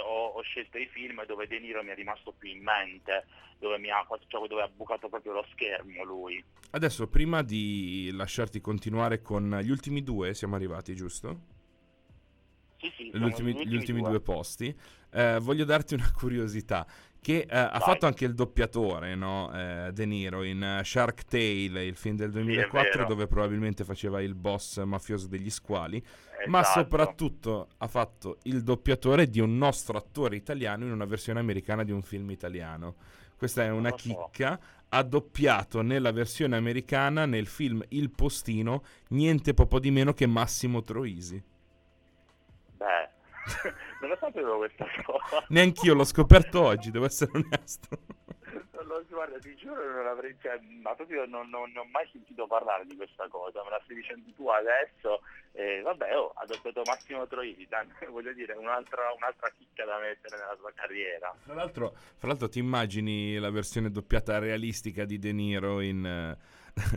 ho, 0.06 0.28
ho, 0.28 0.42
scelto 0.42 0.78
i 0.78 0.88
film 0.88 1.26
dove 1.26 1.48
De 1.48 1.60
Niro 1.60 1.84
mi 1.84 1.90
è 1.90 1.96
rimasto 1.96 2.34
più 2.38 2.50
in 2.50 2.62
mente, 2.64 3.26
dove, 3.60 3.78
mi 3.78 3.90
ha, 3.90 4.06
cioè, 4.28 4.48
dove 4.48 4.62
ha 4.62 4.68
bucato 4.68 5.10
proprio 5.10 5.34
lo 5.34 5.46
schermo 5.52 6.04
lui. 6.04 6.44
Adesso, 6.72 7.08
prima 7.08 7.42
di 7.42 8.10
lasciarti 8.14 8.60
continuare 8.62 9.22
con 9.22 9.60
gli 9.62 9.70
ultimi 9.70 10.04
due, 10.04 10.34
siamo 10.34 10.56
arrivati, 10.56 10.96
giusto? 10.96 11.54
Sì, 12.78 12.92
sì, 12.98 13.04
gli 13.06 13.24
ultimi, 13.24 13.52
gli 13.52 13.56
ultimi, 13.56 13.72
gli 13.72 13.76
ultimi 13.76 14.00
due. 14.02 14.10
due 14.10 14.22
posti. 14.22 14.76
Eh, 15.12 15.40
voglio 15.40 15.64
darti 15.64 15.94
una 15.94 16.12
curiosità 16.12 16.86
che 17.26 17.48
eh, 17.50 17.58
ha 17.58 17.80
fatto 17.80 18.06
anche 18.06 18.24
il 18.24 18.36
doppiatore, 18.36 19.16
no? 19.16 19.52
eh, 19.52 19.90
De 19.92 20.06
Niro, 20.06 20.44
in 20.44 20.78
uh, 20.80 20.84
Shark 20.84 21.26
Tale, 21.26 21.84
il 21.84 21.96
film 21.96 22.16
del 22.18 22.30
2004, 22.30 23.02
sì, 23.02 23.08
dove 23.08 23.26
probabilmente 23.26 23.84
faceva 23.84 24.22
il 24.22 24.36
boss 24.36 24.84
mafioso 24.84 25.26
degli 25.26 25.50
squali, 25.50 25.98
esatto. 25.98 26.50
ma 26.52 26.62
soprattutto 26.62 27.70
ha 27.78 27.88
fatto 27.88 28.38
il 28.44 28.62
doppiatore 28.62 29.28
di 29.28 29.40
un 29.40 29.58
nostro 29.58 29.98
attore 29.98 30.36
italiano 30.36 30.86
in 30.86 30.92
una 30.92 31.06
versione 31.06 31.40
americana 31.40 31.84
di 31.84 31.92
un 31.92 32.04
film 32.04 32.30
italiano. 32.30 32.94
Questa 33.36 33.64
è 33.64 33.72
una 33.72 33.92
chicca. 33.94 34.60
Ha 34.90 35.02
doppiato 35.02 35.82
nella 35.82 36.12
versione 36.12 36.56
americana, 36.56 37.26
nel 37.26 37.48
film 37.48 37.84
Il 37.88 38.12
Postino, 38.12 38.84
niente 39.10 39.56
poco 39.56 39.80
di 39.80 39.90
meno 39.90 40.14
che 40.14 40.28
Massimo 40.28 40.84
Troisi. 40.84 41.44
Non 44.02 44.10
lo 44.10 44.18
sapevo 44.20 44.58
questa 44.58 44.86
cosa. 45.06 45.46
Neanch'io 45.50 45.94
l'ho 45.94 46.04
scoperto 46.04 46.62
oggi, 46.62 46.92
devo 46.92 47.06
essere 47.06 47.32
onesto. 47.34 47.98
Non 48.86 49.04
guarda, 49.10 49.40
ti 49.40 49.56
giuro 49.56 49.82
non 49.94 50.06
avrei, 50.08 50.36
cioè, 50.42 50.60
ma 50.82 50.94
proprio 50.94 51.26
non, 51.26 51.50
non, 51.50 51.72
non, 51.72 51.86
ho 51.86 51.90
mai 51.90 52.08
sentito 52.12 52.46
parlare 52.48 52.86
di 52.86 52.96
questa 52.96 53.28
cosa, 53.28 53.64
me 53.64 53.72
la 53.72 53.82
stai 53.84 53.96
dicendo 53.96 54.30
tu 54.36 54.48
adesso, 54.48 55.22
e 55.52 55.82
vabbè, 55.82 56.16
oh, 56.16 56.32
ha 56.36 56.46
doppiato 56.46 56.82
Massimo 56.86 57.26
Troisi, 57.28 57.68
voglio 58.10 58.34
dire, 58.34 58.54
un'altra, 58.54 59.12
un'altra 59.16 59.52
chicca 59.58 59.86
da 59.86 59.98
mettere 60.00 60.38
nella 60.38 60.56
sua 60.58 60.72
carriera. 60.74 61.34
Fra 61.40 61.56
l'altro, 61.56 61.94
fra 62.18 62.28
l'altro 62.28 62.48
ti 62.48 62.60
immagini 62.60 63.38
la 63.38 63.50
versione 63.50 63.90
doppiata 63.90 64.38
realistica 64.38 65.04
di 65.04 65.18
De 65.18 65.32
Niro 65.34 65.82
in... 65.82 66.38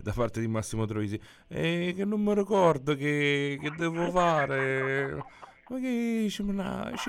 da 0.03 0.13
parte 0.13 0.41
di 0.41 0.49
Massimo 0.49 0.87
Troisi 0.87 1.21
e 1.49 1.95
che 1.97 2.05
non 2.05 2.21
mi 2.21 2.35
ricordo 2.35 2.95
che, 2.95 3.59
che 3.61 3.71
devo 3.77 4.11
fare 4.11 5.47
Ma 5.69 5.79
che 5.79 6.29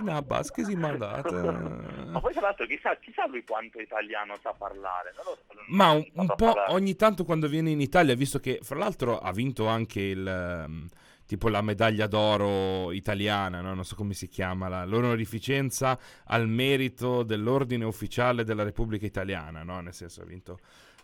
una 0.02 0.22
base 0.22 0.52
che 0.54 0.66
si 0.66 0.74
è 0.74 0.76
mandata? 0.76 1.32
Ma 1.32 2.20
poi 2.20 2.34
tra 2.34 2.42
l'altro 2.42 2.66
chissà, 2.66 2.96
chissà 2.98 3.26
lui 3.28 3.44
quanto 3.44 3.80
italiano 3.80 4.36
sa 4.42 4.52
parlare. 4.52 5.14
So, 5.16 5.38
Ma 5.68 5.92
un, 5.92 6.06
un 6.14 6.26
po' 6.28 6.36
parlare. 6.36 6.74
ogni 6.74 6.96
tanto 6.96 7.24
quando 7.24 7.48
viene 7.48 7.70
in 7.70 7.80
Italia, 7.80 8.16
visto 8.16 8.40
che 8.40 8.60
fra 8.62 8.78
l'altro 8.78 9.20
ha 9.20 9.32
vinto 9.32 9.68
anche 9.68 10.02
il... 10.02 10.28
ehm, 10.28 10.88
tipo 11.26 11.48
la 11.48 11.62
medaglia 11.62 12.08
d'oro 12.08 12.92
italiana, 12.92 13.62
no? 13.62 13.76
non 13.76 13.86
so 13.86 13.94
come 13.96 14.16
si 14.16 14.28
chiama, 14.28 14.68
la- 14.68 14.84
l'onorificenza 14.84 15.96
al 16.26 16.48
merito 16.48 17.22
dell'ordine 17.22 17.86
ufficiale 17.86 18.44
della 18.44 18.64
Repubblica 18.64 19.06
Italiana, 19.06 19.62
no? 19.62 19.80
nel 19.80 19.94
senso 19.94 20.24
ha 20.24 20.26
vinto, 20.26 20.60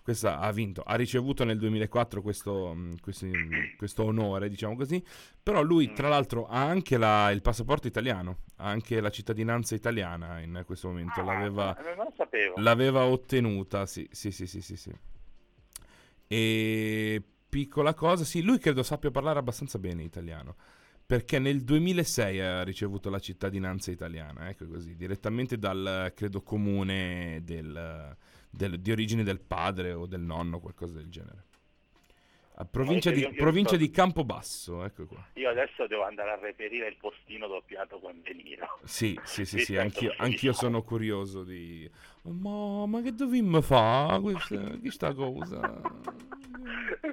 questa, 0.05 0.37
ha 0.37 0.51
vinto, 0.51 0.83
ha 0.83 0.93
ricevuto 0.93 1.43
nel 1.43 1.57
2004 1.57 2.21
questo, 2.21 2.75
mh, 2.75 2.99
questo, 3.01 3.25
questo 3.75 4.03
onore, 4.03 4.49
diciamo 4.49 4.75
così, 4.75 5.03
però 5.41 5.63
lui 5.63 5.87
Mm. 5.89 5.95
tra 5.95 6.09
l'altro 6.09 6.45
ha 6.45 6.63
anche 6.63 6.97
la- 6.99 7.31
il 7.31 7.41
passaporto 7.41 7.87
italiano, 7.87 8.41
ha 8.57 8.67
anche 8.69 9.01
la 9.01 9.09
cittadinanza 9.09 9.73
italiana 9.73 10.41
in 10.41 10.61
questo 10.63 10.89
momento, 10.89 11.21
Ah, 11.21 11.23
l'aveva... 11.23 11.75
non 11.95 12.05
lo 12.05 12.13
sapevo. 12.15 12.53
L'aveva 12.61 13.05
ottenuta, 13.05 13.87
sì, 13.87 14.07
sì, 14.11 14.29
sì, 14.29 14.45
sì, 14.45 14.61
sì, 14.61 14.75
sì. 14.77 14.91
E 16.27 17.23
piccola 17.49 17.95
cosa, 17.95 18.23
sì, 18.23 18.43
lui 18.43 18.59
credo 18.59 18.83
sappia 18.83 19.09
parlare 19.09 19.39
abbastanza 19.39 19.79
bene 19.79 20.03
italiano, 20.03 20.55
perché 21.03 21.39
nel 21.39 21.63
2006 21.63 22.39
ha 22.41 22.63
ricevuto 22.63 23.09
la 23.09 23.17
cittadinanza 23.19 23.89
italiana, 23.89 24.49
ecco 24.49 24.67
così, 24.67 24.95
direttamente 24.95 25.57
dal, 25.57 26.11
credo, 26.15 26.41
comune 26.43 27.41
del- 27.43 28.15
del- 28.55 28.79
di 28.79 28.91
origine 28.91 29.23
del 29.23 29.39
padre 29.39 29.93
o 29.93 30.05
del 30.05 30.21
nonno, 30.21 30.59
qualcosa 30.59 30.95
del 30.97 31.09
genere. 31.09 31.43
A 32.57 32.63
provincia, 32.63 33.09
io- 33.09 33.15
di, 33.15 33.21
io 33.21 33.33
provincia 33.35 33.71
sto- 33.75 33.77
di 33.79 33.91
Campobasso, 33.91 34.85
ecco 34.85 35.05
qua. 35.07 35.21
Io 35.33 35.49
adesso 35.49 35.87
devo 35.87 36.03
andare 36.05 36.31
a 36.31 36.35
reperire 36.37 36.87
il 36.87 36.95
postino 36.95 37.47
doppiato 37.47 37.99
con 37.99 38.21
De 38.21 38.33
Niro. 38.33 38.79
Sì, 38.85 39.19
sì, 39.25 39.43
sì, 39.45 39.57
Sì, 39.59 39.65
sì, 39.65 39.77
anch'io, 39.77 40.13
anch'io 40.17 40.53
sono 40.53 40.81
curioso 40.81 41.43
di... 41.43 41.89
Ma, 42.23 42.85
ma 42.85 43.01
che 43.01 43.13
dovimmo 43.13 43.59
fare 43.61 44.21
questa, 44.21 44.57
questa 44.79 45.13
cosa? 45.13 45.59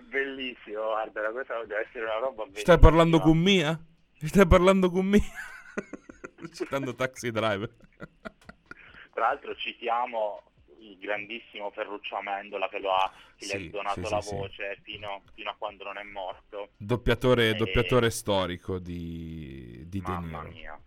Bellissimo, 0.09 0.81
guarda, 0.91 1.31
questa 1.33 1.59
deve 1.65 1.87
essere 1.89 2.05
una 2.05 2.19
roba 2.19 2.43
bellissima. 2.45 2.61
Stai 2.61 2.79
parlando 2.79 3.19
con 3.19 3.39
Mia? 3.39 3.85
Stai 4.13 4.47
parlando 4.47 4.91
con 4.91 5.07
Mia? 5.07 5.21
Citando 6.53 6.95
Taxi 6.95 7.31
Driver. 7.33 7.71
Tra 9.13 9.27
l'altro 9.29 9.55
citiamo 9.57 10.43
il 10.91 10.99
grandissimo 10.99 11.71
Ferruccio 11.71 12.17
Amendola 12.17 12.69
che 12.69 12.79
lo 12.79 12.93
ha, 12.95 13.11
che 13.37 13.47
gli 13.47 13.51
Sì, 13.51 13.57
ha 13.57 13.71
donato 13.71 14.09
sì, 14.09 14.09
la 14.09 14.21
sì, 14.21 14.35
voce 14.37 14.79
Fino, 14.83 15.23
fino 15.35 15.51
a 15.51 15.55
quando 15.57 15.85
non 15.85 15.99
è 15.99 16.03
morto. 16.03 16.71
Doppiatore, 16.77 17.51
Eh. 17.51 17.55
doppiatore 17.55 18.11
storico 18.11 18.79
di, 18.79 19.85
di 19.89 20.01
De 20.03 20.11
Mamma 20.11 20.17
Niro. 20.17 20.49
mia. 20.51 20.81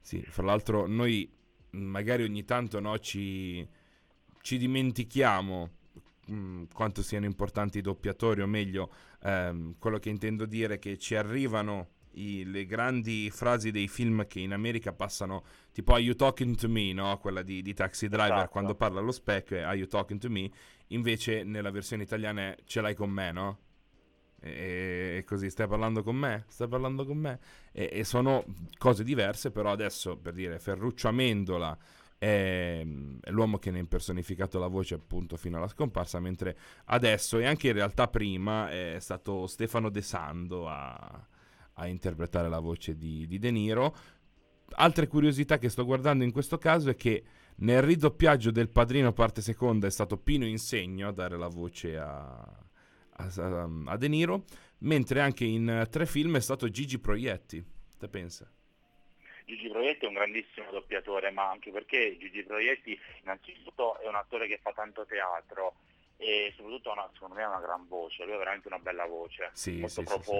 Sì, 0.00 0.22
fra 0.22 0.44
l'altro 0.44 0.86
noi 0.86 1.28
magari 1.72 2.22
ogni 2.22 2.44
tanto 2.44 2.80
no, 2.80 2.98
ci, 2.98 3.66
ci 4.40 4.58
dimentichiamo 4.58 5.70
mh, 6.26 6.64
quanto 6.72 7.02
siano 7.02 7.26
importanti 7.26 7.78
i 7.78 7.82
doppiatori, 7.82 8.42
o 8.42 8.46
meglio, 8.46 8.92
ehm, 9.22 9.76
quello 9.78 9.98
che 9.98 10.08
intendo 10.10 10.46
dire 10.46 10.74
è 10.74 10.78
che 10.78 10.98
ci 10.98 11.14
arrivano 11.16 11.88
i- 12.12 12.44
le 12.44 12.66
grandi 12.66 13.30
frasi 13.30 13.70
dei 13.70 13.88
film 13.88 14.26
che 14.26 14.40
in 14.40 14.52
America 14.52 14.92
passano, 14.92 15.44
tipo 15.72 15.92
Are 15.92 16.02
you 16.02 16.14
talking 16.14 16.56
to 16.56 16.68
me, 16.68 16.92
no? 16.92 17.16
Quella 17.18 17.42
di, 17.42 17.62
di 17.62 17.74
Taxi 17.74 18.08
Driver 18.08 18.32
Esatto. 18.36 18.50
quando 18.50 18.74
parla 18.74 19.00
allo 19.00 19.12
specchio 19.12 19.56
è 19.56 19.60
Are 19.62 19.76
you 19.76 19.86
talking 19.86 20.20
to 20.20 20.28
me? 20.30 20.50
Invece 20.88 21.44
nella 21.44 21.70
versione 21.70 22.02
italiana 22.02 22.40
è 22.42 22.56
Ce 22.64 22.80
l'hai 22.80 22.94
con 22.94 23.10
me, 23.10 23.32
no? 23.32 23.58
E, 24.42 25.16
e 25.18 25.24
così 25.24 25.50
stai 25.50 25.68
parlando 25.68 26.02
con 26.02 26.16
me? 26.16 26.44
Stai 26.48 26.66
parlando 26.68 27.04
con 27.04 27.18
me? 27.18 27.38
E, 27.72 27.90
e 27.92 28.04
sono 28.04 28.44
cose 28.78 29.04
diverse, 29.04 29.50
però 29.50 29.70
adesso 29.70 30.16
per 30.16 30.32
dire 30.32 30.58
Ferruccio 30.58 31.08
Amendola 31.08 31.76
è, 32.16 32.84
è 33.20 33.30
l'uomo 33.30 33.58
che 33.58 33.70
ne 33.70 33.76
ha 33.78 33.80
impersonificato 33.80 34.58
la 34.58 34.66
voce 34.66 34.94
appunto 34.94 35.36
fino 35.36 35.58
alla 35.58 35.68
scomparsa, 35.68 36.20
mentre 36.20 36.56
adesso 36.86 37.38
e 37.38 37.44
anche 37.46 37.68
in 37.68 37.74
realtà 37.74 38.08
prima 38.08 38.70
è 38.70 38.96
stato 38.98 39.46
Stefano 39.46 39.90
De 39.90 40.02
Sando 40.02 40.68
a, 40.68 41.26
a 41.80 41.86
interpretare 41.86 42.48
la 42.48 42.60
voce 42.60 42.96
di, 42.96 43.26
di 43.26 43.38
De 43.38 43.50
Niro. 43.50 43.94
Altre 44.74 45.06
curiosità 45.08 45.58
che 45.58 45.68
sto 45.68 45.84
guardando 45.84 46.22
in 46.22 46.30
questo 46.30 46.58
caso 46.58 46.90
è 46.90 46.94
che 46.94 47.24
nel 47.56 47.82
ridoppiaggio 47.82 48.50
del 48.50 48.68
Padrino 48.68 49.12
parte 49.12 49.40
seconda 49.40 49.86
è 49.86 49.90
stato 49.90 50.16
Pino 50.16 50.46
Insegno 50.46 51.08
a 51.08 51.12
dare 51.12 51.36
la 51.36 51.48
voce 51.48 51.98
a, 51.98 52.38
a, 53.10 53.68
a 53.86 53.96
De 53.96 54.08
Niro, 54.08 54.44
mentre 54.80 55.20
anche 55.20 55.44
in 55.44 55.86
tre 55.90 56.06
film 56.06 56.36
è 56.36 56.40
stato 56.40 56.68
Gigi 56.68 56.98
Proietti. 56.98 57.64
Te 57.98 58.08
pensa? 58.08 58.50
Gigi 59.44 59.68
Proietti 59.68 60.04
è 60.04 60.08
un 60.08 60.14
grandissimo 60.14 60.70
doppiatore, 60.70 61.30
ma 61.30 61.50
anche 61.50 61.70
perché 61.72 62.16
Gigi 62.18 62.44
Proietti 62.44 62.96
innanzitutto 63.22 63.98
è 63.98 64.06
un 64.06 64.14
attore 64.14 64.46
che 64.46 64.60
fa 64.62 64.72
tanto 64.72 65.04
teatro 65.06 65.74
e 66.16 66.52
soprattutto 66.56 66.90
ha 66.90 66.92
una- 66.92 67.10
secondo 67.14 67.34
me 67.34 67.42
ha 67.42 67.48
una 67.48 67.60
gran 67.60 67.88
voce, 67.88 68.24
lui 68.24 68.34
ha 68.34 68.38
veramente 68.38 68.68
una 68.68 68.78
bella 68.78 69.06
voce, 69.06 69.50
Sì, 69.54 69.80
molto 69.80 69.88
sì, 69.88 70.06
sì, 70.06 70.12
sì. 70.22 70.30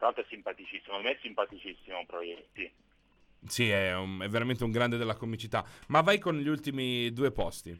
Tra 0.00 0.08
l'altro 0.08 0.24
è 0.24 0.26
simpaticissimo, 0.30 0.80
secondo 0.96 1.08
me 1.08 1.14
è 1.14 1.18
simpaticissimo 1.20 2.06
Proietti. 2.06 2.72
Sì, 3.46 3.68
è, 3.68 3.94
un- 3.94 4.20
è 4.22 4.28
veramente 4.30 4.64
un 4.64 4.70
grande 4.70 4.96
della 4.96 5.14
comicità. 5.14 5.62
Ma 5.88 6.00
vai 6.00 6.18
con 6.18 6.38
gli 6.38 6.48
ultimi 6.48 7.12
due 7.12 7.30
posti. 7.32 7.78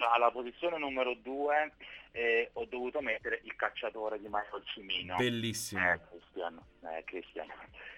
Allora, 0.00 0.12
alla 0.14 0.30
posizione 0.30 0.78
numero 0.78 1.14
due 1.14 1.72
eh, 2.12 2.48
ho 2.54 2.64
dovuto 2.64 3.00
mettere 3.02 3.40
Il 3.44 3.54
cacciatore 3.54 4.18
di 4.18 4.26
Michael 4.30 4.64
Cimino. 4.64 5.16
Bellissimo. 5.16 5.92
Eh, 5.92 6.00
Christian, 6.08 6.58
eh, 6.84 7.04
Christian. 7.04 7.46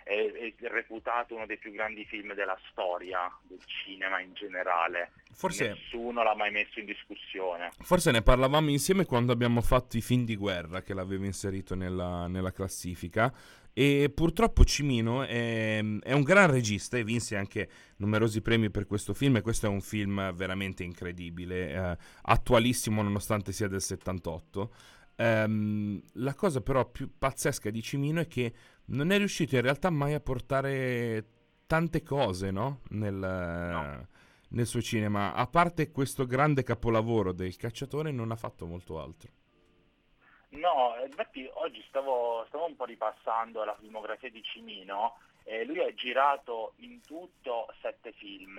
È, 0.02 0.10
è 0.12 0.68
reputato 0.68 1.36
uno 1.36 1.46
dei 1.46 1.58
più 1.58 1.70
grandi 1.70 2.04
film 2.04 2.34
della 2.34 2.58
storia 2.70 3.30
del 3.42 3.60
cinema 3.84 4.18
in 4.20 4.32
generale. 4.34 5.12
Forse, 5.32 5.68
Nessuno 5.68 6.24
l'ha 6.24 6.34
mai 6.34 6.50
messo 6.50 6.80
in 6.80 6.86
discussione. 6.86 7.70
forse 7.80 8.10
ne 8.10 8.22
parlavamo 8.22 8.68
insieme 8.68 9.04
quando 9.06 9.30
abbiamo 9.30 9.60
fatto 9.62 9.96
i 9.96 10.00
film 10.02 10.24
di 10.24 10.34
guerra 10.34 10.82
che 10.82 10.94
l'avevo 10.94 11.24
inserito 11.24 11.76
nella, 11.76 12.26
nella 12.26 12.50
classifica. 12.50 13.32
E 13.74 14.11
purtroppo 14.14 14.64
Cimino 14.64 15.22
è, 15.22 15.82
è 16.02 16.12
un 16.12 16.22
gran 16.22 16.50
regista 16.50 16.98
e 16.98 17.04
vinse 17.04 17.37
anche 17.37 17.68
numerosi 17.96 18.42
premi 18.42 18.70
per 18.70 18.87
questo 18.87 19.14
film. 19.14 19.37
E 19.37 19.40
questo 19.40 19.66
è 19.66 19.68
un 19.68 19.80
film 19.80 20.35
veramente 20.35 20.85
incredibile, 20.85 21.72
eh, 21.72 21.96
attualissimo 22.22 23.02
nonostante 23.02 23.52
sia 23.52 23.68
del 23.68 23.80
78. 23.80 24.72
Ehm, 25.16 26.00
la 26.14 26.35
cosa 26.35 26.61
però 26.61 26.90
più 26.90 27.11
pazzesca 27.16 27.70
di 27.70 27.82
Cimino 27.82 28.20
è 28.20 28.26
che 28.26 28.52
non 28.87 29.11
è 29.11 29.18
riuscito 29.18 29.56
in 29.56 29.62
realtà 29.62 29.90
mai 29.90 30.14
a 30.14 30.20
portare 30.20 31.26
tante 31.66 32.02
cose 32.02 32.50
no? 32.50 32.80
nel, 32.90 33.14
No. 33.14 34.06
nel 34.48 34.66
suo 34.66 34.82
cinema. 34.82 35.32
A 35.35 35.46
parte 35.46 35.90
questo 35.90 36.26
grande 36.26 36.62
capolavoro 36.62 37.32
del 37.32 37.56
cacciatore, 37.56 38.11
non 38.11 38.30
ha 38.32 38.37
fatto 38.37 38.66
molto 38.66 39.00
altro. 39.00 39.30
No, 40.52 40.96
eh, 40.96 41.06
infatti 41.06 41.48
oggi 41.54 41.82
stavo, 41.88 42.44
stavo 42.48 42.66
un 42.66 42.76
po' 42.76 42.84
ripassando 42.84 43.64
la 43.64 43.76
filmografia 43.78 44.30
di 44.30 44.42
Cimino 44.42 45.16
e 45.44 45.64
lui 45.64 45.80
ha 45.80 45.92
girato 45.94 46.74
in 46.76 47.00
tutto 47.00 47.68
sette 47.80 48.12
film, 48.12 48.58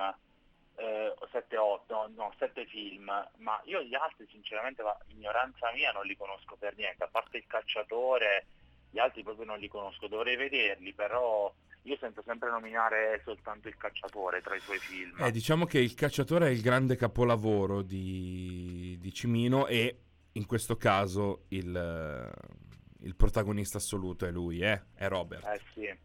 eh, 0.75 1.13
sette, 1.31 1.57
otto, 1.57 2.09
no, 2.15 2.33
sette 2.37 2.65
film, 2.65 3.05
ma 3.37 3.61
io 3.65 3.81
gli 3.83 3.93
altri 3.93 4.27
sinceramente, 4.31 4.81
la 4.81 4.97
ignoranza 5.07 5.71
mia, 5.73 5.91
non 5.91 6.05
li 6.05 6.17
conosco 6.17 6.55
per 6.55 6.75
niente, 6.75 7.03
a 7.03 7.09
parte 7.11 7.37
il 7.37 7.45
cacciatore, 7.47 8.45
gli 8.89 8.99
altri 8.99 9.23
proprio 9.23 9.45
non 9.45 9.59
li 9.59 9.67
conosco, 9.67 10.07
dovrei 10.07 10.35
vederli, 10.35 10.93
però 10.93 11.53
io 11.83 11.97
sento 11.97 12.23
sempre 12.25 12.49
nominare 12.49 13.21
soltanto 13.23 13.67
il 13.67 13.77
cacciatore 13.77 14.41
tra 14.41 14.55
i 14.55 14.59
suoi 14.59 14.79
film. 14.79 15.21
Eh, 15.23 15.31
diciamo 15.31 15.65
che 15.65 15.79
il 15.79 15.93
cacciatore 15.93 16.47
è 16.47 16.51
il 16.51 16.61
grande 16.61 16.95
capolavoro 16.95 17.81
di, 17.81 18.97
di 18.99 19.13
Cimino 19.13 19.67
e 19.67 19.97
in 20.33 20.45
questo 20.45 20.77
caso 20.77 21.45
il, 21.49 21.75
eh, 21.75 23.05
il 23.05 23.15
protagonista 23.15 23.77
assoluto 23.77 24.25
è 24.25 24.31
lui, 24.31 24.61
eh? 24.61 24.81
è 24.95 25.07
Robert. 25.07 25.45
Eh 25.45 25.61
sì. 25.73 25.97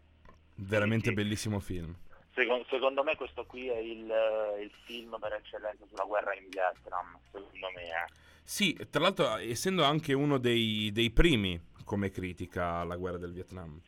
Veramente 0.57 1.09
sì. 1.09 1.15
bellissimo 1.15 1.61
film. 1.61 1.97
Secondo, 2.35 2.67
secondo 2.71 3.03
me 3.03 3.17
questo 3.17 3.45
qui 3.47 3.69
è 3.69 3.79
il, 3.79 4.11
eh, 4.11 4.63
il 4.63 4.71
film 4.85 5.17
per 5.21 5.33
eccellenza 5.33 5.85
sulla 5.87 6.05
guerra 6.05 6.35
in 6.35 6.49
Vietnam, 6.49 7.19
secondo 7.33 7.71
me. 7.75 7.83
Eh. 7.83 8.13
Sì, 8.45 8.79
tra 8.91 9.01
l'altro 9.01 9.37
essendo 9.37 9.85
anche 9.85 10.13
uno 10.13 10.39
dei, 10.39 10.91
dei 10.93 11.11
primi 11.11 11.61
come 11.85 12.11
critica 12.11 12.77
alla 12.77 12.97
guerra 12.97 13.19
del 13.19 13.33
Vietnam. 13.33 13.81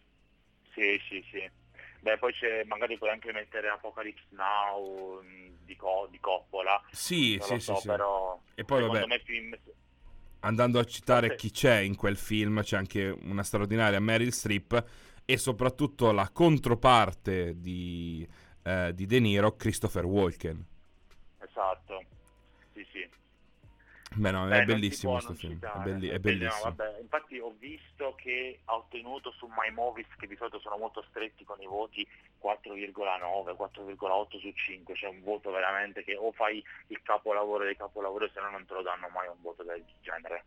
Sì, 0.72 1.00
sì, 1.08 1.24
sì. 1.30 1.48
Beh, 2.00 2.16
poi 2.16 2.32
c'è, 2.32 2.64
magari 2.64 2.96
puoi 2.96 3.10
anche 3.10 3.30
mettere 3.32 3.68
Apocalypse 3.68 4.24
Now 4.30 5.20
mh, 5.20 5.64
di, 5.64 5.76
Co- 5.76 6.08
di 6.10 6.18
Coppola, 6.18 6.82
Sì, 6.90 7.38
sì, 7.42 7.54
sì, 7.54 7.60
so, 7.60 7.76
sì. 7.76 7.86
però 7.86 8.40
E 8.54 8.64
poi 8.64 8.78
secondo 8.80 9.00
vabbè, 9.00 9.12
me 9.12 9.22
film... 9.24 9.58
andando 10.40 10.78
a 10.78 10.84
citare 10.84 11.34
chi 11.34 11.50
c'è 11.50 11.78
in 11.78 11.96
quel 11.96 12.16
film, 12.16 12.62
c'è 12.62 12.76
anche 12.76 13.08
una 13.22 13.42
straordinaria 13.42 14.00
Meryl 14.00 14.32
Streep 14.32 14.84
e 15.24 15.36
soprattutto 15.36 16.10
la 16.12 16.28
controparte 16.30 17.60
di, 17.60 18.26
eh, 18.62 18.92
di 18.94 19.06
De 19.06 19.20
Niro, 19.20 19.56
Christopher 19.56 20.04
Walken. 20.04 20.64
Esatto, 21.38 22.04
sì, 22.72 22.86
sì. 22.90 23.08
Beh, 24.16 24.30
no, 24.32 24.48
è 24.48 24.64
bellissimo 24.64 25.12
questo 25.12 25.34
film. 25.34 25.60
È, 25.60 25.78
belli- 25.78 26.08
è 26.08 26.18
bellissimo. 26.18 26.70
No, 26.70 26.74
vabbè, 26.74 26.98
infatti 27.00 27.38
ho 27.38 27.54
visto 27.58 28.14
che 28.16 28.60
ha 28.64 28.74
ottenuto 28.74 29.30
su 29.30 29.46
My 29.46 29.72
Movies, 29.72 30.08
che 30.18 30.26
di 30.26 30.34
solito 30.36 30.58
sono 30.58 30.76
molto 30.76 31.04
stretti 31.08 31.44
con 31.44 31.60
i 31.60 31.66
voti, 31.66 32.06
4,9, 32.42 33.54
4,8 33.56 34.38
su 34.40 34.50
5. 34.52 34.94
C'è 34.94 35.06
un 35.06 35.22
voto 35.22 35.50
veramente 35.52 36.02
che 36.02 36.16
o 36.16 36.32
fai 36.32 36.62
il 36.88 37.00
capolavoro 37.02 37.64
dei 37.64 37.76
capolavori, 37.76 38.28
se 38.34 38.40
no 38.40 38.50
non 38.50 38.66
te 38.66 38.74
lo 38.74 38.82
danno 38.82 39.08
mai 39.08 39.28
un 39.28 39.40
voto 39.40 39.62
del 39.62 39.84
genere. 40.00 40.44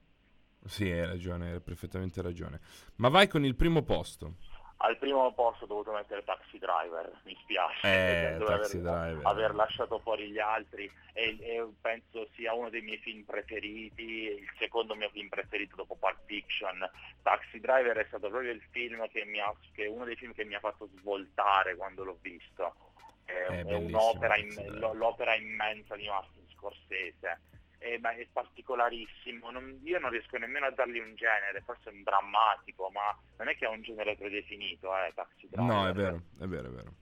Sì, 0.65 0.89
hai 0.89 1.05
ragione, 1.05 1.51
hai 1.53 1.59
perfettamente 1.61 2.21
ragione. 2.21 2.59
Ma 2.95 3.09
vai 3.09 3.27
con 3.27 3.45
il 3.45 3.55
primo 3.55 3.81
posto. 3.83 4.35
Al 4.77 4.97
primo 4.97 5.31
posto 5.33 5.63
ho 5.63 5.67
dovuto 5.67 5.93
mettere 5.93 6.23
Taxi 6.23 6.57
Driver, 6.57 7.09
mi 7.23 7.37
spiace 7.41 7.87
eh, 7.87 8.37
taxi 8.37 8.79
aver, 8.79 9.19
aver, 9.23 9.55
lasciato 9.55 9.99
fuori 9.99 10.29
gli 10.29 10.39
altri 10.39 10.91
e, 11.13 11.37
e, 11.39 11.65
penso 11.79 12.27
sia 12.35 12.53
uno 12.53 12.69
dei 12.69 12.81
miei 12.81 12.97
film 12.97 13.23
preferiti, 13.23 14.03
il 14.03 14.51
secondo 14.57 14.93
mio 14.95 15.09
film 15.09 15.29
preferito 15.29 15.77
dopo 15.77 15.95
Pulp 15.95 16.17
Fiction. 16.25 16.89
Taxi 17.21 17.61
Driver 17.61 17.95
è 17.95 18.05
stato 18.07 18.29
proprio 18.29 18.51
il 18.51 18.61
film 18.71 19.07
che 19.09 19.23
mi 19.23 19.39
ha, 19.39 19.53
che 19.73 19.85
è 19.85 19.87
uno 19.87 20.03
dei 20.03 20.15
film 20.15 20.33
che 20.33 20.43
mi 20.43 20.55
ha 20.55 20.59
fatto 20.59 20.89
svoltare 20.97 21.75
quando 21.75 22.03
l'ho 22.03 22.17
visto. 22.19 22.75
È, 23.23 23.31
è, 23.31 23.63
è 23.63 23.73
un'opera, 23.75 24.35
in, 24.35 24.79
l'opera 24.95 25.33
immensa 25.35 25.95
di 25.95 26.07
Martin 26.07 26.45
Scorsese 26.51 27.39
è, 27.83 27.99
è 27.99 28.27
particolarissimo, 28.31 29.51
non, 29.51 29.79
io 29.83 29.99
non 29.99 30.09
riesco 30.09 30.37
nemmeno 30.37 30.67
a 30.67 30.71
dargli 30.71 30.99
un 30.99 31.15
genere, 31.15 31.61
forse 31.65 31.89
è 31.89 31.93
un 31.93 32.03
drammatico, 32.03 32.89
ma 32.91 33.15
non 33.37 33.49
è 33.49 33.55
che 33.55 33.65
ha 33.65 33.69
un 33.69 33.81
genere 33.81 34.15
predefinito, 34.15 34.87
eh, 34.95 35.11
Taxi 35.13 35.47
Driver. 35.49 35.65
No, 35.65 35.87
è 35.87 35.93
vero, 35.93 36.21
è 36.39 36.45
vero, 36.45 36.69
è 36.69 36.71
vero. 36.71 36.93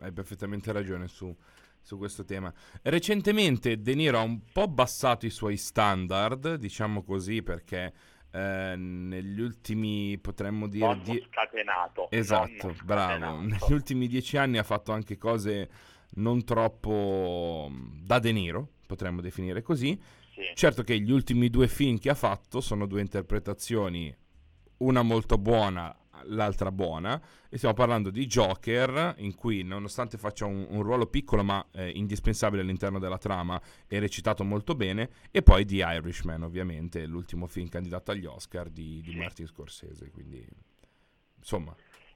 Hai 0.00 0.12
perfettamente 0.12 0.72
ragione 0.72 1.06
su, 1.06 1.34
su 1.80 1.96
questo 1.96 2.24
tema. 2.24 2.52
Recentemente 2.82 3.80
De 3.80 3.94
Niro 3.94 4.18
ha 4.18 4.22
un 4.22 4.42
po' 4.52 4.62
abbassato 4.62 5.24
i 5.24 5.30
suoi 5.30 5.56
standard, 5.56 6.56
diciamo 6.56 7.04
così, 7.04 7.42
perché 7.44 7.92
eh, 8.32 8.74
negli 8.76 9.40
ultimi, 9.40 10.18
potremmo 10.18 10.66
dire... 10.66 10.86
Non 10.86 11.02
die... 11.04 11.24
scatenato. 11.30 12.10
Esatto, 12.10 12.66
non 12.66 12.76
bravo. 12.82 13.10
Scatenato. 13.12 13.40
Negli 13.66 13.72
ultimi 13.72 14.08
dieci 14.08 14.36
anni 14.36 14.58
ha 14.58 14.64
fatto 14.64 14.90
anche 14.90 15.16
cose 15.16 15.70
non 16.16 16.44
troppo 16.44 17.70
da 18.02 18.18
De 18.18 18.32
Niro, 18.32 18.68
potremmo 18.86 19.20
definire 19.20 19.62
così. 19.62 20.22
Sì. 20.34 20.42
Certo 20.54 20.82
che 20.82 20.98
gli 20.98 21.12
ultimi 21.12 21.48
due 21.48 21.68
film 21.68 21.98
che 21.98 22.10
ha 22.10 22.14
fatto 22.14 22.60
sono 22.60 22.86
due 22.86 23.00
interpretazioni, 23.00 24.12
una 24.78 25.02
molto 25.02 25.38
buona, 25.38 25.96
l'altra 26.24 26.72
buona, 26.72 27.22
e 27.48 27.56
stiamo 27.56 27.74
parlando 27.74 28.10
di 28.10 28.26
Joker, 28.26 29.14
in 29.18 29.36
cui 29.36 29.62
nonostante 29.62 30.18
faccia 30.18 30.44
un, 30.46 30.66
un 30.68 30.82
ruolo 30.82 31.06
piccolo 31.06 31.44
ma 31.44 31.64
eh, 31.72 31.90
indispensabile 31.90 32.62
all'interno 32.62 32.98
della 32.98 33.18
trama, 33.18 33.60
è 33.86 34.00
recitato 34.00 34.42
molto 34.42 34.74
bene, 34.74 35.08
e 35.30 35.42
poi 35.42 35.64
di 35.64 35.76
Irishman, 35.76 36.42
ovviamente, 36.42 37.06
l'ultimo 37.06 37.46
film 37.46 37.68
candidato 37.68 38.10
agli 38.10 38.26
Oscar 38.26 38.70
di, 38.70 39.00
di 39.02 39.12
Sì. 39.12 39.16
Martin 39.16 39.46
Scorsese, 39.46 40.10
quindi 40.10 40.44
insomma... 41.36 41.74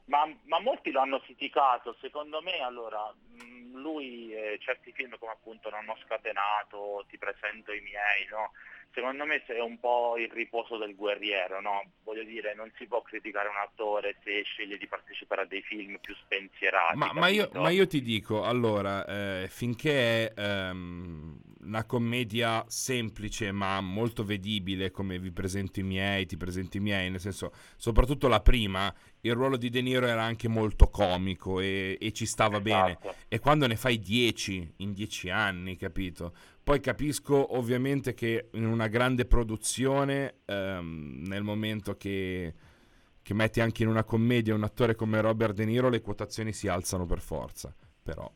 Ma, 0.08 0.26
ma 0.44 0.60
molti 0.60 0.90
lo 0.90 1.00
hanno 1.00 1.20
criticato, 1.20 1.96
secondo 2.00 2.40
me 2.42 2.60
allora 2.60 3.12
mh, 3.12 3.80
lui 3.80 4.32
eh, 4.32 4.58
certi 4.60 4.92
film 4.92 5.16
come 5.18 5.32
appunto 5.32 5.70
Non 5.70 5.88
ho 5.88 5.96
scatenato, 6.04 7.04
Ti 7.08 7.18
presento 7.18 7.72
i 7.72 7.80
miei, 7.80 8.26
no? 8.30 8.52
secondo 8.98 9.24
me 9.24 9.44
è 9.44 9.60
un 9.60 9.78
po' 9.78 10.16
il 10.18 10.30
riposo 10.30 10.76
del 10.76 10.94
guerriero, 10.94 11.60
no? 11.60 11.82
voglio 12.02 12.24
dire 12.24 12.54
non 12.54 12.70
si 12.76 12.86
può 12.86 13.02
criticare 13.02 13.48
un 13.48 13.56
attore 13.56 14.16
se 14.24 14.42
sceglie 14.42 14.76
di 14.76 14.86
partecipare 14.86 15.42
a 15.42 15.46
dei 15.46 15.62
film 15.62 15.98
più 16.00 16.14
spensierati. 16.14 16.96
Ma, 16.96 17.12
ma 17.12 17.28
io, 17.28 17.48
ma 17.54 17.70
io 17.70 17.86
ti 17.86 18.02
dico, 18.02 18.42
allora, 18.42 19.04
eh, 19.06 19.46
finché 19.48 20.32
è 20.32 20.40
ehm, 20.40 21.40
una 21.60 21.84
commedia 21.84 22.64
semplice 22.66 23.52
ma 23.52 23.80
molto 23.80 24.24
vedibile, 24.24 24.90
come 24.90 25.18
vi 25.18 25.30
presento 25.30 25.80
i 25.80 25.84
miei, 25.84 26.26
ti 26.26 26.36
presento 26.36 26.76
i 26.76 26.80
miei, 26.80 27.10
nel 27.10 27.20
senso, 27.20 27.52
soprattutto 27.76 28.26
la 28.26 28.40
prima, 28.40 28.92
il 29.22 29.32
ruolo 29.34 29.56
di 29.56 29.68
De 29.68 29.80
Niro 29.80 30.06
era 30.06 30.22
anche 30.22 30.48
molto 30.48 30.88
comico 30.88 31.60
e, 31.60 31.96
e 32.00 32.12
ci 32.12 32.26
stava 32.26 32.60
bene. 32.60 32.98
Esatto. 33.00 33.14
E 33.28 33.38
quando 33.38 33.66
ne 33.66 33.76
fai 33.76 33.98
10 33.98 34.74
in 34.76 34.92
10 34.92 35.30
anni, 35.30 35.76
capito? 35.76 36.32
Poi 36.62 36.80
capisco 36.80 37.56
ovviamente 37.56 38.14
che 38.14 38.48
in 38.52 38.66
una 38.66 38.88
grande 38.88 39.24
produzione, 39.24 40.40
ehm, 40.44 41.24
nel 41.26 41.42
momento 41.42 41.96
che, 41.96 42.54
che 43.22 43.34
metti 43.34 43.60
anche 43.60 43.82
in 43.82 43.88
una 43.88 44.04
commedia 44.04 44.54
un 44.54 44.64
attore 44.64 44.94
come 44.94 45.20
Robert 45.20 45.54
De 45.54 45.64
Niro, 45.64 45.88
le 45.88 46.00
quotazioni 46.00 46.52
si 46.52 46.68
alzano 46.68 47.06
per 47.06 47.20
forza. 47.20 47.74
Però, 48.02 48.30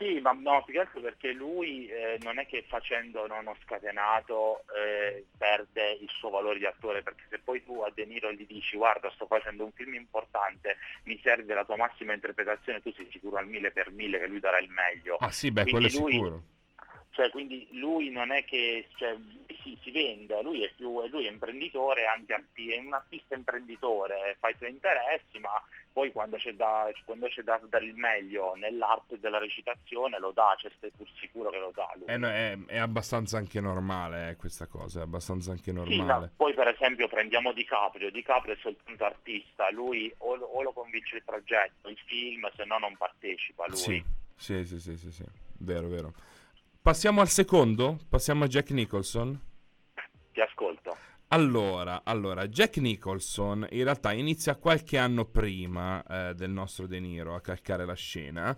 Sì, 0.00 0.18
ma 0.20 0.32
no, 0.32 0.62
più 0.64 0.72
che 0.72 0.80
altro 0.80 1.02
perché 1.02 1.30
lui 1.32 1.86
eh, 1.88 2.18
non 2.22 2.38
è 2.38 2.46
che 2.46 2.64
facendo 2.66 3.26
non 3.26 3.46
ho 3.46 3.54
scatenato 3.62 4.64
eh, 4.74 5.26
perde 5.36 5.98
il 6.00 6.08
suo 6.08 6.30
valore 6.30 6.58
di 6.58 6.64
attore, 6.64 7.02
perché 7.02 7.24
se 7.28 7.38
poi 7.38 7.62
tu 7.62 7.82
a 7.82 7.90
De 7.94 8.06
Niro 8.06 8.32
gli 8.32 8.46
dici 8.46 8.78
guarda 8.78 9.10
sto 9.10 9.26
facendo 9.26 9.62
un 9.62 9.72
film 9.72 9.92
importante, 9.92 10.78
mi 11.04 11.20
serve 11.22 11.52
la 11.52 11.66
tua 11.66 11.76
massima 11.76 12.14
interpretazione, 12.14 12.80
tu 12.80 12.90
sei 12.94 13.08
sicuro 13.10 13.36
al 13.36 13.46
mille 13.46 13.72
per 13.72 13.90
mille 13.90 14.18
che 14.18 14.26
lui 14.26 14.40
darà 14.40 14.58
il 14.58 14.70
meglio. 14.70 15.16
ah 15.20 15.30
sì, 15.30 15.50
beh, 15.50 15.64
Quindi 15.64 15.90
quello 15.90 15.98
è 15.98 16.00
lui- 16.00 16.12
sicuro. 16.12 16.42
Cioè, 17.20 17.28
quindi 17.28 17.68
lui 17.72 18.08
non 18.08 18.30
è 18.30 18.46
che 18.46 18.88
cioè, 18.96 19.14
si, 19.62 19.76
si 19.82 19.90
vende, 19.90 20.40
lui 20.40 20.64
è 20.64 20.70
più 20.74 21.06
lui 21.08 21.26
è 21.26 21.30
imprenditore, 21.30 22.06
anche 22.06 22.32
è 22.34 22.78
un 22.78 22.94
artista 22.94 23.34
imprenditore, 23.34 24.38
fa 24.40 24.48
i 24.48 24.54
suoi 24.56 24.70
interessi, 24.70 25.38
ma 25.38 25.50
poi 25.92 26.12
quando 26.12 26.38
c'è 26.38 26.54
da, 26.54 26.90
quando 27.04 27.26
c'è 27.26 27.42
da 27.42 27.60
dare 27.68 27.84
il 27.84 27.94
meglio 27.94 28.54
nell'arte 28.54 29.20
della 29.20 29.36
recitazione 29.36 30.18
lo 30.18 30.30
dà, 30.30 30.54
cioè 30.58 30.70
stai 30.78 30.90
pur 30.96 31.06
sicuro 31.18 31.50
che 31.50 31.58
lo 31.58 31.72
dà 31.74 31.92
lui. 31.96 32.06
Eh, 32.06 32.16
no, 32.16 32.28
è, 32.28 32.56
è 32.68 32.78
abbastanza 32.78 33.36
anche 33.36 33.60
normale 33.60 34.30
eh, 34.30 34.36
questa 34.36 34.66
cosa, 34.66 35.00
è 35.00 35.02
abbastanza 35.02 35.50
anche 35.50 35.72
Sì, 35.72 35.72
ma 35.72 35.84
normale. 35.84 36.30
poi 36.34 36.54
per 36.54 36.68
esempio 36.68 37.06
prendiamo 37.06 37.52
DiCaprio, 37.52 38.10
DiCaprio 38.10 38.54
è 38.54 38.58
soltanto 38.62 39.04
artista, 39.04 39.70
lui 39.72 40.10
o, 40.18 40.36
lo- 40.36 40.46
o 40.46 40.62
lo 40.62 40.72
convince 40.72 41.16
il 41.16 41.22
progetto, 41.22 41.90
il 41.90 41.98
film, 42.06 42.50
se 42.56 42.64
no 42.64 42.78
non 42.78 42.96
partecipa 42.96 43.66
lui. 43.66 43.76
Sì, 43.76 44.02
sì, 44.36 44.64
sì, 44.64 44.80
sì, 44.80 44.96
sì, 44.96 45.12
sì, 45.12 45.24
vero, 45.58 45.86
vero. 45.88 46.14
Passiamo 46.82 47.20
al 47.20 47.28
secondo? 47.28 47.98
Passiamo 48.08 48.44
a 48.44 48.46
Jack 48.46 48.70
Nicholson? 48.70 49.38
Ti 50.32 50.40
ascolto. 50.40 50.96
Allora, 51.28 52.00
allora, 52.04 52.48
Jack 52.48 52.78
Nicholson 52.78 53.66
in 53.72 53.84
realtà 53.84 54.12
inizia 54.12 54.56
qualche 54.56 54.96
anno 54.96 55.26
prima 55.26 56.02
eh, 56.02 56.34
del 56.34 56.48
nostro 56.48 56.86
De 56.86 56.98
Niro 56.98 57.34
a 57.34 57.42
calcare 57.42 57.84
la 57.84 57.92
scena 57.92 58.56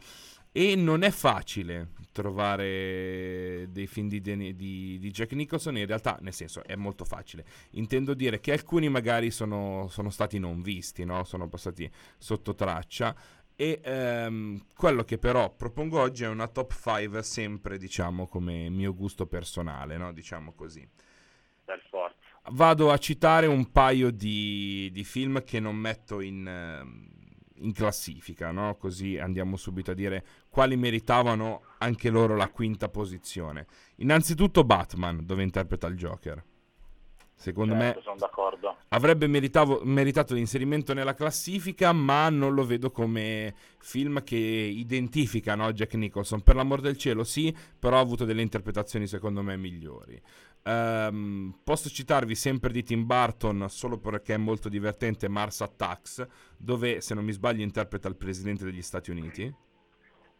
e 0.52 0.76
non 0.76 1.02
è 1.02 1.10
facile 1.10 1.92
trovare 2.12 3.66
dei 3.70 3.86
film 3.88 4.06
di, 4.08 4.20
De- 4.20 4.54
di- 4.54 4.98
di 5.00 5.10
Jack 5.10 5.32
Nicholson, 5.32 5.76
in 5.78 5.86
realtà 5.86 6.16
nel 6.20 6.32
senso 6.32 6.62
è 6.62 6.76
molto 6.76 7.04
facile. 7.04 7.44
Intendo 7.70 8.14
dire 8.14 8.38
che 8.38 8.52
alcuni 8.52 8.88
magari 8.88 9.32
sono, 9.32 9.88
sono 9.88 10.10
stati 10.10 10.38
non 10.38 10.62
visti, 10.62 11.04
no? 11.04 11.24
sono 11.24 11.48
passati 11.48 11.90
sotto 12.18 12.54
traccia. 12.54 13.16
E 13.54 13.80
ehm, 13.82 14.64
quello 14.74 15.04
che 15.04 15.18
però 15.18 15.54
propongo 15.54 16.00
oggi 16.00 16.24
è 16.24 16.28
una 16.28 16.48
top 16.48 16.72
5 16.72 17.22
sempre 17.22 17.78
diciamo 17.78 18.26
come 18.26 18.68
mio 18.70 18.94
gusto 18.94 19.26
personale, 19.26 19.96
no? 19.96 20.12
diciamo 20.12 20.52
così. 20.52 20.88
Per 21.64 21.80
forza. 21.88 22.16
Vado 22.50 22.90
a 22.90 22.98
citare 22.98 23.46
un 23.46 23.70
paio 23.70 24.10
di, 24.10 24.90
di 24.92 25.04
film 25.04 25.44
che 25.44 25.60
non 25.60 25.76
metto 25.76 26.20
in, 26.20 26.46
ehm, 26.46 27.08
in 27.56 27.72
classifica, 27.72 28.50
no? 28.50 28.76
così 28.76 29.18
andiamo 29.18 29.56
subito 29.56 29.92
a 29.92 29.94
dire 29.94 30.24
quali 30.48 30.76
meritavano 30.76 31.62
anche 31.78 32.10
loro 32.10 32.34
la 32.34 32.48
quinta 32.48 32.88
posizione. 32.88 33.66
Innanzitutto 33.96 34.64
Batman, 34.64 35.24
dove 35.24 35.42
interpreta 35.42 35.86
il 35.86 35.96
Joker. 35.96 36.42
Secondo 37.42 37.74
Certo, 37.74 37.98
me 37.98 38.02
sono 38.04 38.16
d'accordo. 38.16 38.76
avrebbe 38.90 39.26
meritavo- 39.26 39.80
meritato 39.82 40.32
l'inserimento 40.32 40.94
nella 40.94 41.12
classifica, 41.14 41.92
ma 41.92 42.28
non 42.30 42.54
lo 42.54 42.64
vedo 42.64 42.92
come 42.92 43.52
film 43.80 44.22
che 44.22 44.36
identifica 44.36 45.56
no, 45.56 45.72
Jack 45.72 45.94
Nicholson. 45.94 46.42
Per 46.42 46.54
l'amor 46.54 46.80
del 46.80 46.96
cielo, 46.96 47.24
sì, 47.24 47.52
però 47.76 47.96
ha 47.96 48.00
avuto 48.00 48.24
delle 48.24 48.42
interpretazioni 48.42 49.08
secondo 49.08 49.42
me 49.42 49.56
migliori. 49.56 50.22
Ehm, 50.62 51.58
posso 51.64 51.88
citarvi 51.88 52.36
sempre 52.36 52.70
di 52.70 52.84
Tim 52.84 53.04
Burton 53.06 53.66
solo 53.68 53.98
perché 53.98 54.34
è 54.34 54.38
molto 54.38 54.68
divertente 54.68 55.26
Mars 55.28 55.62
Attacks, 55.62 56.24
dove 56.56 57.00
se 57.00 57.14
non 57.14 57.24
mi 57.24 57.32
sbaglio 57.32 57.64
interpreta 57.64 58.06
il 58.06 58.14
presidente 58.14 58.64
degli 58.64 58.82
Stati 58.82 59.10
Uniti. 59.10 59.52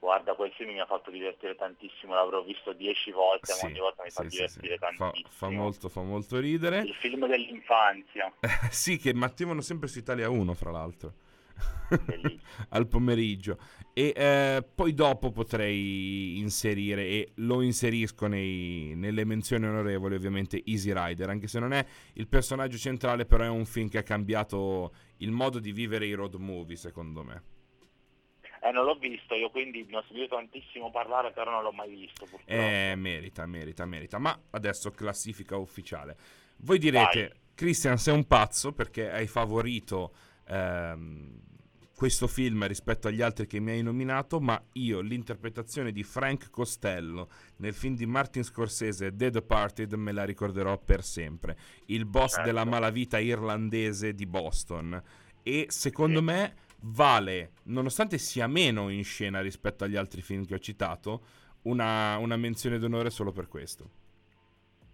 Guarda, 0.03 0.35
quel 0.35 0.51
film 0.51 0.71
mi 0.73 0.81
ha 0.81 0.85
fatto 0.85 1.13
divertire 1.13 1.55
tantissimo, 1.55 2.13
l'avrò 2.13 2.43
visto 2.43 2.73
dieci 2.73 3.13
volte, 3.13 3.53
Sì, 3.53 3.65
ma 3.65 3.71
ogni 3.71 3.79
volta 3.79 4.03
mi 4.03 4.11
fa 4.11 4.23
sì, 4.25 4.31
sì, 4.31 4.35
divertire 4.35 4.73
sì. 4.73 4.79
Fa, 4.79 4.87
tantissimo. 4.97 5.29
fa 5.31 5.49
molto, 5.49 5.89
fa 5.89 6.03
molto 6.03 6.39
ridere. 6.41 6.81
Il 6.81 6.95
film 6.95 7.29
dell'infanzia, 7.29 8.33
sì, 8.69 8.99
che 8.99 9.15
mettevano 9.15 9.61
sempre 9.61 9.87
su 9.87 10.01
Italia 10.01 10.29
1, 10.29 10.55
fra 10.55 10.73
l'altro. 10.73 11.15
al 12.71 12.89
pomeriggio 12.89 13.59
e 13.93 14.13
eh, 14.17 14.65
poi 14.75 14.95
dopo 14.95 15.31
potrei 15.31 16.39
inserire 16.39 17.05
e 17.07 17.33
lo 17.37 17.61
inserisco 17.61 18.27
nei- 18.27 18.95
nelle 18.97 19.25
menzioni 19.25 19.67
onorevoli 19.67 20.15
ovviamente 20.15 20.63
Easy 20.65 20.93
Rider 20.95 21.29
anche 21.29 21.47
se 21.47 21.61
non 21.61 21.75
è 21.75 21.85
il 22.15 22.27
personaggio 22.27 22.79
centrale 22.79 23.27
però 23.27 23.45
è 23.45 23.49
un 23.49 23.67
film 23.67 23.89
che 23.91 23.99
ha 23.99 24.03
cambiato 24.03 24.95
il 25.19 25.31
modo 25.31 25.59
di 25.61 25.73
vivere 25.73 26.07
i 26.07 26.15
road 26.15 26.35
movie 26.37 26.77
secondo 26.77 27.23
me 27.23 27.43
Eh, 28.65 28.71
non 28.71 28.85
l'ho 28.85 28.95
visto, 28.95 29.35
io 29.35 29.51
quindi 29.51 29.85
ne 29.91 29.97
ho 29.97 30.05
sentito 30.07 30.37
tantissimo 30.37 30.93
parlare, 30.93 31.33
però 31.33 31.51
non 31.51 31.65
l'ho 31.65 31.73
mai 31.73 31.91
visto. 31.91 32.27
Purtroppo. 32.27 32.45
Eh, 32.47 32.95
merita, 32.97 33.45
merita, 33.45 33.85
merita. 33.85 34.19
Ma 34.19 34.39
adesso 34.51 34.93
classifica 34.93 35.57
ufficiale. 35.57 36.17
Voi 36.59 36.79
direte. 36.79 37.39
Christian 37.55 37.99
sei 37.99 38.15
un 38.15 38.25
pazzo 38.25 38.73
perché 38.73 39.11
hai 39.11 39.27
favorito 39.27 40.15
ehm, 40.47 41.41
questo 41.95 42.29
film 42.29 42.67
rispetto 42.67 43.09
agli 43.09 43.21
altri 43.21 43.49
che 43.49 43.59
mi 43.59 43.73
hai 43.73 43.83
nominato, 43.83 44.41
ma 44.41 44.61
io 44.75 45.01
l'interpretazione 45.01 45.91
di 45.91 46.05
Frank 46.05 46.49
Costello 46.51 47.29
nel 47.57 47.75
film 47.75 47.97
di 47.97 48.07
Martin 48.07 48.45
Scorsese 48.45 49.15
The 49.15 49.31
Departed 49.31 49.93
me 49.95 50.13
la 50.13 50.25
ricorderò 50.25 50.79
per 50.79 51.03
sempre. 51.03 51.57
Il 51.87 52.07
boss 52.07 52.35
certo. 52.35 52.47
della 52.47 52.65
malavita 52.65 53.19
irlandese 53.19 54.15
di 54.15 54.27
Boston. 54.27 55.03
E 55.43 55.67
secondo 55.69 56.21
sì. 56.21 56.25
me 56.25 56.55
vale, 56.83 57.53
nonostante 57.65 58.19
sia 58.19 58.47
meno 58.47 58.89
in 58.89 59.05
scena 59.05 59.41
rispetto 59.41 59.85
agli 59.85 59.97
altri 59.97 60.23
film 60.23 60.45
che 60.45 60.55
ho 60.55 60.59
citato, 60.59 61.25
una, 61.63 62.17
una 62.19 62.37
menzione 62.37 62.79
d'onore 62.79 63.11
solo 63.11 63.33
per 63.33 63.49
questo. 63.49 64.01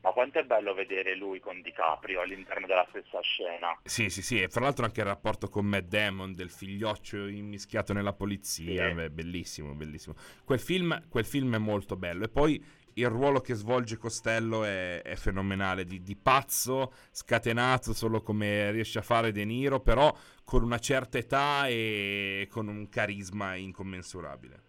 Ma 0.01 0.11
quanto 0.13 0.39
è 0.39 0.45
bello 0.45 0.75
vedere 0.75 1.17
lui 1.17 1.41
con 1.41 1.61
DiCaprio 1.61 2.21
all'interno 2.21 2.67
della 2.67 2.87
stessa 2.89 3.21
scena. 3.21 3.79
Sì, 3.83 4.09
sì, 4.11 4.23
sì, 4.23 4.41
e 4.41 4.49
fra 4.49 4.63
l'altro 4.63 4.85
anche 4.85 5.01
il 5.01 5.07
rapporto 5.07 5.49
con 5.49 5.67
Matt 5.67 5.87
Damon, 5.87 6.35
del 6.35 6.51
figlioccio 6.51 7.27
immischiato 7.27 7.93
nella 7.93 8.13
polizia, 8.13 8.89
sì. 8.89 8.95
Beh, 8.95 9.11
bellissimo, 9.11 9.75
bellissimo. 9.75 10.15
Quel 10.45 10.61
film, 10.61 11.09
quel 11.09 11.25
film, 11.25 11.55
è 11.57 11.59
molto 11.59 11.97
bello 11.97 12.25
e 12.25 12.29
poi 12.29 12.65
il 12.99 13.09
ruolo 13.09 13.41
che 13.41 13.55
svolge 13.55 13.97
Costello 13.97 14.65
è, 14.65 15.03
è 15.03 15.15
fenomenale, 15.15 15.85
di, 15.85 16.03
di, 16.03 16.17
pazzo, 16.17 16.93
scatenato 17.11 17.93
solo 17.93 18.21
come 18.21 18.71
riesce 18.73 18.99
a 18.99 19.03
fare 19.03 19.33
De 19.33 19.45
Niro, 19.45 19.81
però 19.81 20.13
con 20.45 20.63
una 20.63 20.79
certa 20.79 21.19
età 21.19 21.67
e 21.69 22.49
con 22.51 22.69
un 22.69 22.89
carisma 22.89 23.55
incommensurabile. 23.55 24.67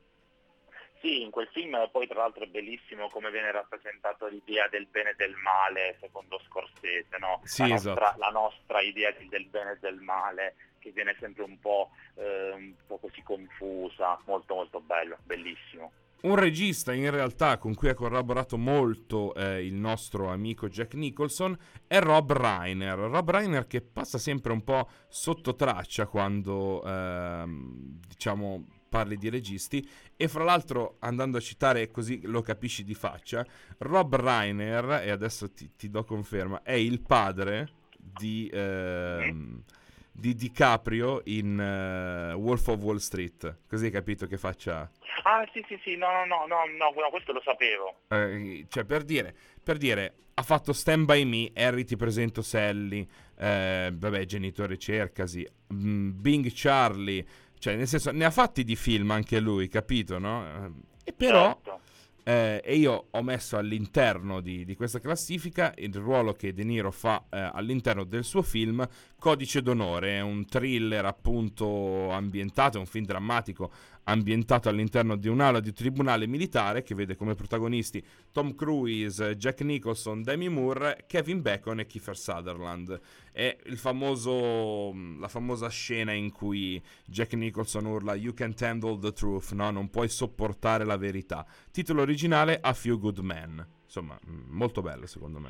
Sì, 1.01 1.21
in 1.21 1.31
quel 1.31 1.47
film 1.53 1.89
poi 1.91 2.07
tra 2.07 2.19
l'altro 2.19 2.43
è 2.43 2.47
bellissimo 2.47 3.09
come 3.09 3.31
viene 3.31 3.51
rappresentata 3.51 4.27
l'idea 4.27 4.67
del 4.67 4.85
bene 4.87 5.11
e 5.11 5.15
del 5.15 5.33
male 5.35 5.97
secondo 6.01 6.41
Scorsese, 6.45 7.17
no? 7.19 7.39
sì, 7.43 7.61
la, 7.61 7.67
nostra, 7.69 7.93
esatto. 7.93 8.19
la, 8.19 8.29
nostra, 8.29 8.81
idea 8.81 9.11
del 9.11 9.45
bene 9.45 9.71
e 9.71 9.77
del 9.79 9.99
male 10.01 10.55
che 10.79 10.91
viene 10.91 11.15
sempre 11.17 11.43
un 11.43 11.57
po', 11.59 11.91
eh, 12.15 12.51
un 12.51 12.75
po' 12.85 12.97
così 12.97 13.21
confusa, 13.23 14.21
molto 14.25 14.55
molto 14.55 14.81
bello, 14.81 15.17
bellissimo. 15.23 15.91
Un 16.21 16.35
regista 16.35 16.91
in 16.91 17.09
realtà 17.11 17.57
con 17.57 17.73
cui 17.73 17.87
ha 17.87 17.93
collaborato 17.93 18.57
molto 18.57 19.33
eh, 19.35 19.65
il 19.65 19.75
nostro 19.75 20.29
amico 20.29 20.67
Jack 20.67 20.95
Nicholson 20.95 21.57
è 21.87 21.99
Rob 22.01 22.33
Reiner. 22.33 22.97
Rob 22.97 23.29
Reiner 23.29 23.67
che 23.67 23.79
passa 23.81 24.17
sempre 24.17 24.51
un 24.51 24.61
po' 24.63 24.89
sotto 25.07 25.55
traccia 25.55 26.07
quando 26.07 26.83
ehm, 26.83 27.99
diciamo 28.05 28.65
parli 28.89 29.15
di 29.15 29.29
registi 29.29 29.87
e 30.17 30.27
fra 30.27 30.43
l'altro 30.43 30.97
andando 30.99 31.37
a 31.37 31.41
citare 31.41 31.89
così 31.89 32.21
lo 32.23 32.41
capisci 32.41 32.83
di 32.83 32.95
faccia 32.95 33.45
Rob 33.77 34.15
Reiner 34.15 35.03
e 35.03 35.11
adesso 35.11 35.51
ti, 35.51 35.71
ti 35.77 35.89
do 35.89 36.03
conferma 36.03 36.63
è 36.63 36.73
il 36.73 36.99
padre 37.01 37.69
di, 37.97 38.49
ehm, 38.51 39.63
di 40.11 40.35
DiCaprio 40.35 41.21
in 41.25 41.57
uh, 41.57 42.37
Wolf 42.37 42.67
of 42.67 42.81
Wall 42.81 42.97
Street. 42.97 43.59
Così 43.67 43.85
hai 43.85 43.91
capito 43.91 44.27
che 44.27 44.37
faccia? 44.37 44.89
Ah 45.23 45.47
sì 45.53 45.63
sì 45.67 45.79
sì 45.83 45.95
no 45.95 46.25
no 46.25 46.45
no 46.45 46.65
no, 46.65 46.93
no 46.95 47.09
questo 47.09 47.31
lo 47.31 47.41
sapevo. 47.43 48.01
Eh, 48.07 48.65
cioè 48.69 48.85
per 48.85 49.03
dire 49.03 49.35
per 49.61 49.77
dire 49.77 50.13
ha 50.39 50.41
fatto 50.41 50.71
Stand 50.71 51.05
By 51.05 51.25
Me 51.25 51.51
Harry 51.53 51.83
ti 51.83 51.97
presento 51.97 52.41
Sally. 52.41 53.05
Eh, 53.37 53.91
vabbè 53.93 54.25
genitore 54.25 54.77
cercasi. 54.77 55.45
Mm, 55.73 56.11
Bing 56.21 56.49
Charlie. 56.53 57.25
Cioè, 57.59 57.75
nel 57.75 57.87
senso, 57.87 58.11
ne 58.11 58.23
ha 58.23 58.31
fatti 58.31 58.63
di 58.63 58.77
film 58.77 59.11
anche 59.11 59.39
lui, 59.39 59.67
capito, 59.67 60.17
no? 60.17 60.73
E 61.03 61.11
però... 61.13 61.47
Certo. 61.47 61.87
Eh, 62.23 62.61
e 62.63 62.75
io 62.75 63.07
ho 63.09 63.23
messo 63.23 63.57
all'interno 63.57 64.39
di, 64.39 64.63
di, 64.63 64.75
questa 64.75 64.99
classifica 64.99 65.73
il 65.77 65.95
ruolo 65.95 66.33
che 66.33 66.53
De 66.53 66.63
Niro 66.63 66.91
fa 66.91 67.25
eh, 67.29 67.49
all'interno 67.53 68.03
del 68.03 68.23
suo 68.23 68.43
film 68.43 68.87
Codice 69.19 69.61
d'onore, 69.61 70.15
è 70.15 70.21
un 70.21 70.45
thriller 70.45 71.05
appunto 71.05 72.09
ambientato, 72.09 72.77
è 72.77 72.79
un 72.79 72.85
film 72.85 73.05
drammatico 73.05 73.71
ambientato 74.05 74.69
all'interno 74.69 75.15
di 75.15 75.27
un'aula 75.27 75.59
di 75.59 75.71
tribunale 75.71 76.25
militare 76.25 76.81
che 76.81 76.95
vede 76.95 77.15
come 77.15 77.35
protagonisti 77.35 78.03
Tom 78.31 78.55
Cruise, 78.55 79.35
Jack 79.35 79.61
Nicholson, 79.61 80.23
Demi 80.23 80.49
Moore, 80.49 81.03
Kevin 81.07 81.41
Bacon 81.41 81.81
e 81.81 81.85
Kiefer 81.85 82.17
Sutherland. 82.17 82.99
È 83.31 83.57
famoso, 83.75 84.93
la 85.19 85.27
famosa 85.27 85.69
scena 85.69 86.13
in 86.13 86.31
cui 86.31 86.81
Jack 87.05 87.33
Nicholson 87.33 87.85
urla 87.85 88.15
You 88.15 88.33
can't 88.33 88.59
handle 88.61 88.97
the 88.97 89.11
truth, 89.11 89.51
no? 89.51 89.69
Non 89.69 89.89
puoi 89.89 90.09
sopportare 90.09 90.85
la 90.85 90.97
verità. 90.97 91.45
Titolo 91.71 92.01
originale 92.01 92.57
A 92.61 92.73
Few 92.73 92.97
Good 92.97 93.19
Men. 93.19 93.67
Insomma, 93.83 94.17
molto 94.47 94.81
bello 94.81 95.05
secondo 95.05 95.39
me. 95.39 95.49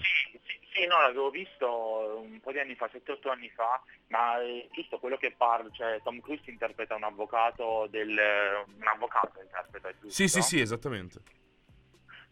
Sì, 0.79 0.85
no, 0.85 1.01
l'avevo 1.01 1.29
visto 1.29 2.21
un 2.23 2.39
po' 2.39 2.53
di 2.53 2.59
anni 2.59 2.73
fa, 2.75 2.89
7-8 2.89 3.29
anni 3.29 3.49
fa, 3.49 3.81
ma 4.07 4.41
è 4.41 4.65
giusto 4.71 4.97
quello 4.97 5.17
che 5.17 5.33
parla, 5.35 5.69
cioè 5.71 5.99
Tom 6.03 6.21
Cruise 6.21 6.49
interpreta 6.49 6.95
un 6.95 7.03
avvocato 7.03 7.87
del... 7.89 8.17
un 8.17 8.87
avvocato 8.87 9.41
interpreta, 9.41 9.91
giusto? 9.91 10.09
Sì, 10.09 10.29
sì, 10.29 10.41
sì, 10.41 10.61
esattamente. 10.61 11.19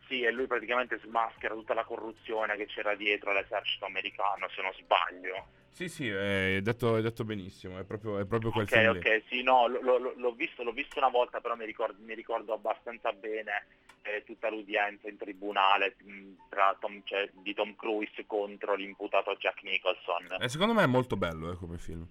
Sì, 0.07 0.21
e 0.23 0.31
lui 0.31 0.47
praticamente 0.47 0.97
smaschera 0.99 1.55
tutta 1.55 1.73
la 1.73 1.83
corruzione 1.83 2.55
che 2.55 2.67
c'era 2.67 2.95
dietro 2.95 3.31
all'esercito 3.31 3.83
americano, 3.83 4.47
se 4.47 4.61
non 4.61 4.71
sbaglio. 4.75 5.47
Sì, 5.77 5.89
sì, 5.89 6.09
è 6.09 6.59
detto, 6.63 6.97
è 6.97 7.03
detto 7.03 7.23
benissimo, 7.23 7.77
è 7.77 7.83
proprio, 7.83 8.17
è 8.17 8.25
proprio 8.25 8.49
quel 8.49 8.63
okay, 8.63 8.83
film 8.83 8.97
Ok, 8.97 9.23
sì, 9.29 9.43
no, 9.43 9.67
lo, 9.67 9.99
lo, 9.99 10.13
l'ho, 10.17 10.31
visto, 10.31 10.63
l'ho 10.63 10.71
visto 10.71 10.97
una 10.97 11.09
volta, 11.09 11.39
però 11.39 11.55
mi 11.55 11.65
ricordo, 11.65 12.01
mi 12.03 12.15
ricordo 12.15 12.51
abbastanza 12.53 13.11
bene 13.11 13.67
eh, 14.01 14.23
tutta 14.25 14.49
l'udienza 14.49 15.07
in 15.07 15.17
tribunale 15.17 15.95
mh, 15.99 16.33
Tom, 16.79 17.01
cioè, 17.03 17.29
di 17.31 17.53
Tom 17.53 17.75
Cruise 17.75 18.25
contro 18.25 18.73
l'imputato 18.73 19.35
Jack 19.35 19.61
Nicholson. 19.61 20.41
Eh, 20.41 20.49
secondo 20.49 20.73
me 20.73 20.81
è 20.81 20.87
molto 20.87 21.15
bello 21.15 21.51
eh, 21.51 21.55
come 21.57 21.77
film. 21.77 22.07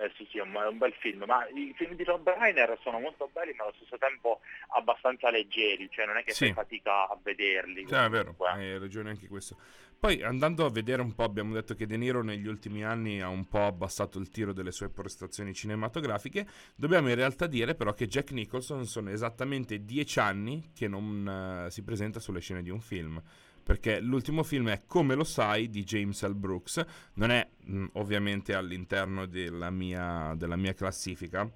Eh 0.00 0.10
sì, 0.16 0.26
sì, 0.30 0.38
è 0.38 0.40
un, 0.40 0.54
è 0.54 0.66
un, 0.66 0.78
bel 0.78 0.94
film, 0.94 1.24
ma 1.26 1.46
i 1.48 1.74
film 1.76 1.94
di 1.94 2.04
Rob 2.04 2.26
Reiner 2.26 2.78
sono 2.80 2.98
molto 2.98 3.28
belli 3.34 3.52
ma 3.52 3.64
allo 3.64 3.74
stesso 3.76 3.98
tempo 3.98 4.40
abbastanza 4.68 5.30
leggeri, 5.30 5.90
cioè 5.90 6.06
non 6.06 6.16
è 6.16 6.24
che 6.24 6.32
sì. 6.32 6.46
fai 6.46 6.54
fatica 6.54 7.06
a 7.06 7.18
vederli. 7.22 7.86
Sì, 7.86 7.92
è 7.92 8.08
vero, 8.08 8.34
hai 8.38 8.78
ragione 8.78 9.10
anche 9.10 9.28
questo. 9.28 9.58
Poi 9.98 10.22
andando 10.22 10.64
a 10.64 10.70
vedere 10.70 11.02
un 11.02 11.14
po', 11.14 11.24
abbiamo 11.24 11.52
detto 11.52 11.74
che 11.74 11.86
De 11.86 11.98
Niro 11.98 12.22
negli 12.22 12.46
ultimi 12.46 12.82
anni 12.82 13.20
ha 13.20 13.28
un 13.28 13.46
po' 13.46 13.66
abbassato 13.66 14.18
il 14.18 14.30
tiro 14.30 14.54
delle 14.54 14.72
sue 14.72 14.88
prestazioni 14.88 15.52
cinematografiche, 15.52 16.46
dobbiamo 16.74 17.10
in 17.10 17.16
realtà 17.16 17.46
dire 17.46 17.74
però 17.74 17.92
che 17.92 18.06
Jack 18.06 18.30
Nicholson 18.30 18.86
sono 18.86 19.10
esattamente 19.10 19.84
dieci 19.84 20.18
anni 20.18 20.70
che 20.74 20.88
non 20.88 21.66
uh, 21.66 21.68
si 21.68 21.84
presenta 21.84 22.20
sulle 22.20 22.40
scene 22.40 22.62
di 22.62 22.70
un 22.70 22.80
film 22.80 23.22
perché 23.70 24.00
l'ultimo 24.00 24.42
film 24.42 24.68
è 24.70 24.82
Come 24.84 25.14
lo 25.14 25.22
sai 25.22 25.70
di 25.70 25.84
James 25.84 26.26
L. 26.26 26.34
Brooks, 26.34 26.84
non 27.14 27.30
è 27.30 27.48
mh, 27.56 27.78
mm, 27.78 27.86
ovviamente 27.92 28.52
all'interno 28.52 29.26
della 29.26 29.70
mia, 29.70 30.34
della 30.36 30.56
mia 30.56 30.74
classifica 30.74 31.48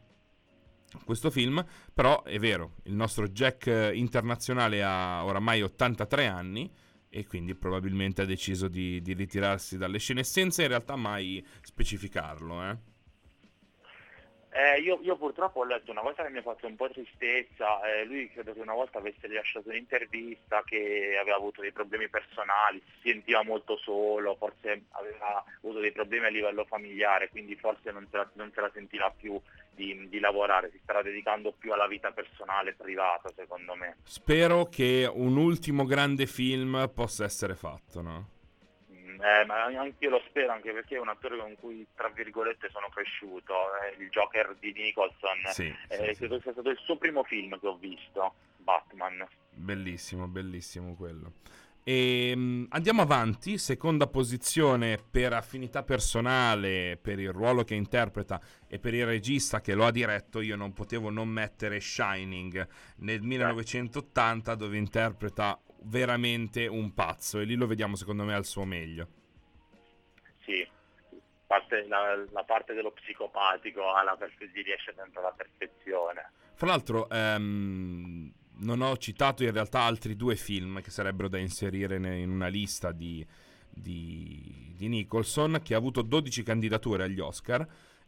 questo 1.05 1.29
film, 1.29 1.67
però 1.93 2.23
è 2.23 2.39
vero, 2.39 2.77
il 2.85 2.95
nostro 2.95 3.27
Jack 3.27 3.91
internazionale 3.95 4.81
ha 4.85 5.25
oramai 5.25 5.63
83 5.63 6.29
anni 6.29 6.73
e 7.09 7.27
quindi 7.27 7.57
probabilmente 7.57 8.23
ha 8.23 8.27
deciso 8.27 8.69
di, 8.69 9.03
di 9.03 9.13
ritirarsi 9.13 9.77
dalle 9.77 9.99
scene 9.99 10.23
senza 10.23 10.63
in 10.63 10.69
realtà 10.69 10.95
mai 10.95 11.45
specificarlo. 11.63 12.71
Eh? 12.71 12.79
Eh, 14.57 14.81
io, 14.83 15.01
io, 15.03 15.17
purtroppo 15.17 15.59
ho 15.59 15.65
letto 15.65 15.91
una 15.91 16.01
cosa 16.01 16.23
che 16.23 16.31
mi 16.31 16.39
ha 16.39 16.43
fatto 16.43 16.69
un 16.69 16.77
po' 16.77 16.89
tristezza, 16.89 17.83
eh, 17.91 18.05
lui 18.05 18.31
credo 18.31 18.53
che 18.53 18.61
una 18.61 18.73
volta 18.73 18.99
avesse 18.99 19.27
rilasciato 19.27 19.69
un'intervista 19.69 20.63
che 20.65 21.19
aveva 21.21 21.35
avuto 21.35 21.61
dei 21.61 21.73
problemi 21.73 22.09
personali, 22.09 22.81
si 22.87 23.11
sentiva 23.11 23.43
molto 23.43 23.77
solo, 23.79 24.37
forse 24.37 24.85
aveva 24.91 25.43
avuto 25.61 25.81
dei 25.81 25.91
problemi 25.91 26.27
a 26.27 26.29
livello 26.29 26.65
familiare, 26.67 27.31
quindi 27.31 27.57
forse 27.57 27.91
non 27.91 28.07
se 28.09 28.17
la, 28.17 28.31
non 28.35 28.53
se 28.55 28.61
la 28.61 28.71
sentirà 28.73 29.11
più 29.11 29.41
di, 29.73 30.09
di, 30.09 30.21
lavorare, 30.21 30.71
si 30.71 30.79
starà 30.85 31.03
dedicando 31.03 31.51
più 31.51 31.73
alla 31.73 31.89
vita 31.89 32.13
personale 32.13 32.71
e 32.71 32.75
privata 32.75 33.33
secondo 33.35 33.75
me. 33.75 33.97
Spero 34.05 34.67
che 34.69 35.11
un 35.13 35.37
ultimo 35.37 35.85
grande 35.85 36.27
film 36.27 36.89
possa 36.95 37.25
essere 37.25 37.57
fatto, 37.57 38.03
no? 38.03 38.34
Eh, 39.25 39.47
ma 39.47 39.65
anche 39.65 40.05
io 40.05 40.11
lo 40.11 40.23
spero, 40.29 40.53
anche 40.53 40.71
perché 40.71 40.97
è 40.97 41.01
un 41.01 41.09
attore 41.09 41.39
con 41.39 41.57
cui, 41.59 41.87
tra 41.95 42.11
virgolette, 42.11 42.69
sono 42.71 42.91
cresciuto. 42.91 43.55
Eh, 43.81 44.03
il 44.03 44.11
Joker 44.11 44.55
di 44.61 44.71
Nicholson. 44.73 45.39
Sì, 45.47 45.75
eh, 45.89 46.13
sì, 46.13 46.19
credo 46.19 46.37
sì. 46.37 46.43
sia 46.43 46.53
stato 46.53 46.69
il 46.69 46.79
suo 46.85 46.99
primo 46.99 47.25
film 47.25 47.59
che 47.59 47.67
ho 47.67 47.77
visto, 47.77 48.35
Batman. 48.59 49.27
Bellissimo, 49.49 50.27
bellissimo 50.27 50.95
quello. 50.95 51.33
E, 51.87 52.33
um, 52.35 52.67
andiamo 52.71 53.01
avanti, 53.01 53.57
seconda 53.57 54.07
posizione 54.07 54.99
per 55.11 55.33
affinità 55.33 55.83
personale, 55.83 56.99
per 57.01 57.19
il 57.19 57.31
ruolo 57.31 57.65
che 57.65 57.75
interpreta 57.75 58.39
e 58.67 58.79
per 58.79 58.93
il 58.93 59.07
regista 59.07 59.63
che 59.63 59.75
lo 59.75 59.87
ha 59.87 59.91
diretto, 59.91 60.41
io 60.43 60.57
non 60.57 60.75
potevo 60.75 61.09
non 61.09 61.29
mettere 61.29 61.81
Shining 61.81 62.67
nel 62.99 63.23
1980 63.23 64.55
dove 64.55 64.77
interpreta 64.79 65.59
veramente 65.85 66.67
un 66.67 66.93
pazzo 66.95 67.41
e 67.41 67.45
lì 67.45 67.55
lo 67.55 67.67
vediamo 67.67 67.97
secondo 67.97 68.25
me 68.25 68.35
al 68.35 68.45
suo 68.45 68.65
meglio. 68.65 69.09
Sì, 70.45 70.67
parte, 71.47 71.87
la, 71.87 72.17
la, 72.31 72.45
parte 72.45 72.75
dello 72.75 72.93
psicopatico 72.93 73.93
alla 73.93 74.17
perfe- 74.17 74.51
riesce 74.53 74.93
dentro 74.95 75.21
alla 75.21 75.35
perfezione. 75.37 76.31
Fra 76.55 76.67
l'altro, 76.69 77.09
ehm, 77.09 78.33
non 78.59 78.81
ho 78.81 78.97
citato 78.97 79.43
in 79.43 79.53
realtà 79.53 79.81
altri 79.81 80.17
due 80.17 80.37
film 80.37 80.81
che 80.81 80.91
sarebbero 80.91 81.29
da 81.29 81.39
inserire 81.39 81.97
in 81.97 82.31
una 82.31 82.49
lista 82.49 82.93
di, 82.93 83.27
di, 83.71 84.73
di 84.77 84.89
Nicholson, 84.89 85.61
che 85.63 85.75
ha 85.75 85.79
avuto 85.79 86.03
12 86.03 86.43
candidature 86.43 87.05
agli 87.05 87.21
Oscar 87.21 87.67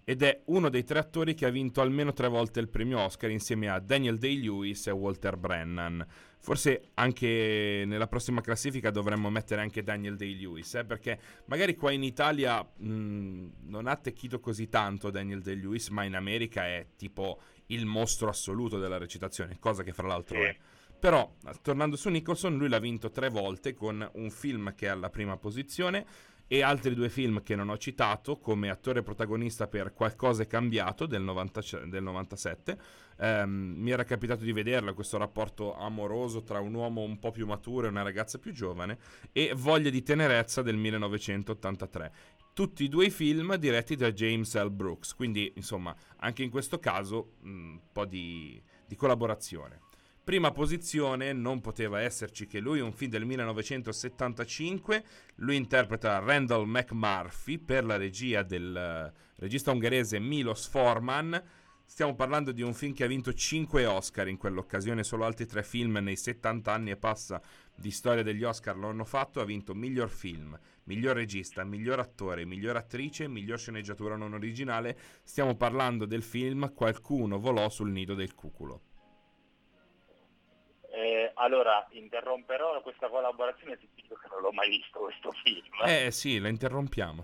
ed 0.08 0.22
è 0.22 0.42
uno 0.44 0.68
dei 0.68 0.84
tre 0.84 1.00
attori 1.00 1.34
che 1.34 1.46
ha 1.46 1.50
vinto 1.50 1.80
almeno 1.80 2.12
tre 2.12 2.28
volte 2.28 2.60
il 2.60 2.68
premio 2.68 3.00
Oscar 3.00 3.28
insieme 3.28 3.68
a 3.68 3.80
Daniel 3.80 4.18
Day-Lewis 4.18 4.86
e 4.86 4.92
Walter 4.92 5.36
Brennan. 5.36 6.06
Forse 6.46 6.90
anche 6.94 7.82
nella 7.86 8.06
prossima 8.06 8.40
classifica 8.40 8.92
dovremmo 8.92 9.30
mettere 9.30 9.62
anche 9.62 9.82
Daniel 9.82 10.14
Day-Lewis, 10.14 10.76
eh, 10.76 10.84
perché 10.84 11.18
magari 11.46 11.74
qua 11.74 11.90
in 11.90 12.04
Italia 12.04 12.62
mh, 12.62 13.46
non 13.62 13.88
ha 13.88 13.90
attecchito 13.90 14.38
così 14.38 14.68
tanto 14.68 15.10
Daniel 15.10 15.42
Day-Lewis, 15.42 15.88
ma 15.88 16.04
in 16.04 16.14
America 16.14 16.64
è 16.64 16.86
tipo 16.96 17.40
il 17.66 17.84
mostro 17.84 18.28
assoluto 18.28 18.78
della 18.78 18.96
recitazione, 18.96 19.56
cosa 19.58 19.82
che 19.82 19.92
fra 19.92 20.06
l'altro 20.06 20.36
sì. 20.36 20.44
è. 20.44 20.56
Però, 21.00 21.34
tornando 21.62 21.96
su 21.96 22.10
Nicholson, 22.10 22.56
lui 22.56 22.68
l'ha 22.68 22.78
vinto 22.78 23.10
tre 23.10 23.28
volte 23.28 23.74
con 23.74 24.08
un 24.14 24.30
film 24.30 24.72
che 24.76 24.86
è 24.86 24.90
alla 24.90 25.10
prima 25.10 25.36
posizione 25.36 26.06
e 26.48 26.62
altri 26.62 26.94
due 26.94 27.08
film 27.08 27.42
che 27.42 27.56
non 27.56 27.68
ho 27.68 27.76
citato 27.76 28.38
come 28.38 28.70
attore 28.70 29.02
protagonista 29.02 29.66
per 29.66 29.92
Qualcosa 29.92 30.42
è 30.42 30.46
cambiato 30.46 31.06
del, 31.06 31.22
90, 31.22 31.60
del 31.86 32.02
97. 32.02 32.78
Um, 33.18 33.74
mi 33.78 33.90
era 33.90 34.04
capitato 34.04 34.44
di 34.44 34.52
vederlo, 34.52 34.92
questo 34.94 35.16
rapporto 35.16 35.74
amoroso 35.74 36.42
tra 36.42 36.60
un 36.60 36.74
uomo 36.74 37.00
un 37.00 37.18
po' 37.18 37.30
più 37.30 37.46
maturo 37.46 37.86
e 37.86 37.90
una 37.90 38.02
ragazza 38.02 38.38
più 38.38 38.52
giovane 38.52 38.98
e 39.32 39.52
Voglia 39.56 39.88
di 39.88 40.02
tenerezza 40.02 40.60
del 40.60 40.76
1983 40.76 42.12
tutti 42.56 42.86
e 42.86 42.88
due 42.88 43.06
i 43.06 43.10
film 43.10 43.54
diretti 43.56 43.96
da 43.96 44.10
James 44.12 44.54
L. 44.56 44.70
Brooks, 44.70 45.14
quindi 45.14 45.52
insomma 45.56 45.94
anche 46.16 46.42
in 46.42 46.48
questo 46.48 46.78
caso 46.78 47.34
un 47.42 47.78
po' 47.92 48.06
di, 48.06 48.58
di 48.86 48.96
collaborazione. 48.96 49.80
Prima 50.26 50.50
posizione 50.50 51.32
non 51.32 51.60
poteva 51.60 52.00
esserci 52.00 52.48
che 52.48 52.58
lui, 52.58 52.80
un 52.80 52.92
film 52.92 53.12
del 53.12 53.24
1975. 53.24 55.04
Lui 55.36 55.54
interpreta 55.54 56.18
Randall 56.18 56.64
McMurphy 56.64 57.58
per 57.58 57.84
la 57.84 57.96
regia 57.96 58.42
del 58.42 59.12
uh, 59.14 59.16
regista 59.36 59.70
ungherese 59.70 60.18
Milos 60.18 60.66
Forman. 60.66 61.40
Stiamo 61.84 62.16
parlando 62.16 62.50
di 62.50 62.62
un 62.62 62.74
film 62.74 62.92
che 62.92 63.04
ha 63.04 63.06
vinto 63.06 63.32
5 63.32 63.86
Oscar 63.86 64.26
in 64.26 64.36
quell'occasione, 64.36 65.04
solo 65.04 65.24
altri 65.24 65.46
3 65.46 65.62
film 65.62 65.98
nei 65.98 66.16
70 66.16 66.72
anni 66.72 66.90
e 66.90 66.96
passa 66.96 67.40
di 67.76 67.92
storia 67.92 68.24
degli 68.24 68.42
Oscar 68.42 68.76
lo 68.76 68.88
hanno 68.88 69.04
fatto. 69.04 69.40
Ha 69.40 69.44
vinto 69.44 69.76
miglior 69.76 70.10
film, 70.10 70.58
miglior 70.86 71.14
regista, 71.14 71.62
miglior 71.62 72.00
attore, 72.00 72.44
miglior 72.44 72.74
attrice, 72.74 73.28
miglior 73.28 73.60
sceneggiatura 73.60 74.16
non 74.16 74.32
originale. 74.32 74.98
Stiamo 75.22 75.54
parlando 75.54 76.04
del 76.04 76.24
film 76.24 76.72
Qualcuno 76.74 77.38
volò 77.38 77.68
sul 77.68 77.92
nido 77.92 78.14
del 78.14 78.34
cuculo. 78.34 78.95
Eh, 80.96 81.30
allora, 81.34 81.86
interromperò 81.90 82.80
questa 82.80 83.10
collaborazione 83.10 83.76
se 83.78 83.86
dico 83.94 84.14
che 84.14 84.28
non 84.30 84.40
l'ho 84.40 84.52
mai 84.52 84.70
visto 84.70 85.00
questo 85.00 85.30
film. 85.44 85.66
Eh 85.84 86.10
sì, 86.10 86.38
la 86.38 86.48
interrompiamo. 86.48 87.22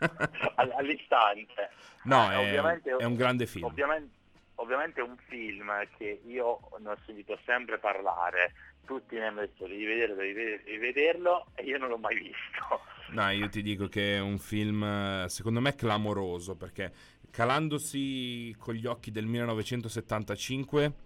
All'istante. 0.56 1.70
No, 2.02 2.30
eh, 2.30 2.34
è, 2.34 2.38
ovviamente, 2.38 2.94
è 2.94 3.04
un 3.04 3.14
grande 3.14 3.46
film. 3.46 3.64
Ovviamente, 3.64 4.14
ovviamente, 4.56 5.00
è 5.00 5.02
un 5.02 5.16
film 5.28 5.72
che 5.96 6.20
io 6.26 6.60
ne 6.80 6.90
ho 6.90 6.98
sentito 7.06 7.38
sempre 7.46 7.78
parlare, 7.78 8.52
tutti 8.84 9.14
mi 9.14 9.22
hanno 9.22 9.40
detto 9.40 9.66
devi, 9.66 9.86
vedere, 9.86 10.14
devi 10.14 10.76
vederlo 10.76 11.46
e 11.54 11.62
io 11.62 11.78
non 11.78 11.88
l'ho 11.88 11.96
mai 11.96 12.16
visto. 12.16 12.82
No, 13.12 13.30
io 13.30 13.48
ti 13.48 13.62
dico 13.62 13.88
che 13.88 14.16
è 14.16 14.20
un 14.20 14.36
film 14.36 15.24
secondo 15.28 15.60
me 15.60 15.74
clamoroso 15.74 16.54
perché 16.54 16.92
calandosi 17.30 18.54
con 18.58 18.74
gli 18.74 18.84
occhi 18.84 19.10
del 19.10 19.24
1975 19.24 21.03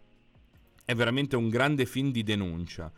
è 0.89 0.95
veramente 0.95 1.37
un 1.37 1.51
grande 1.51 1.85
film 1.85 2.11
di 2.11 2.23
denuncia. 2.23 2.91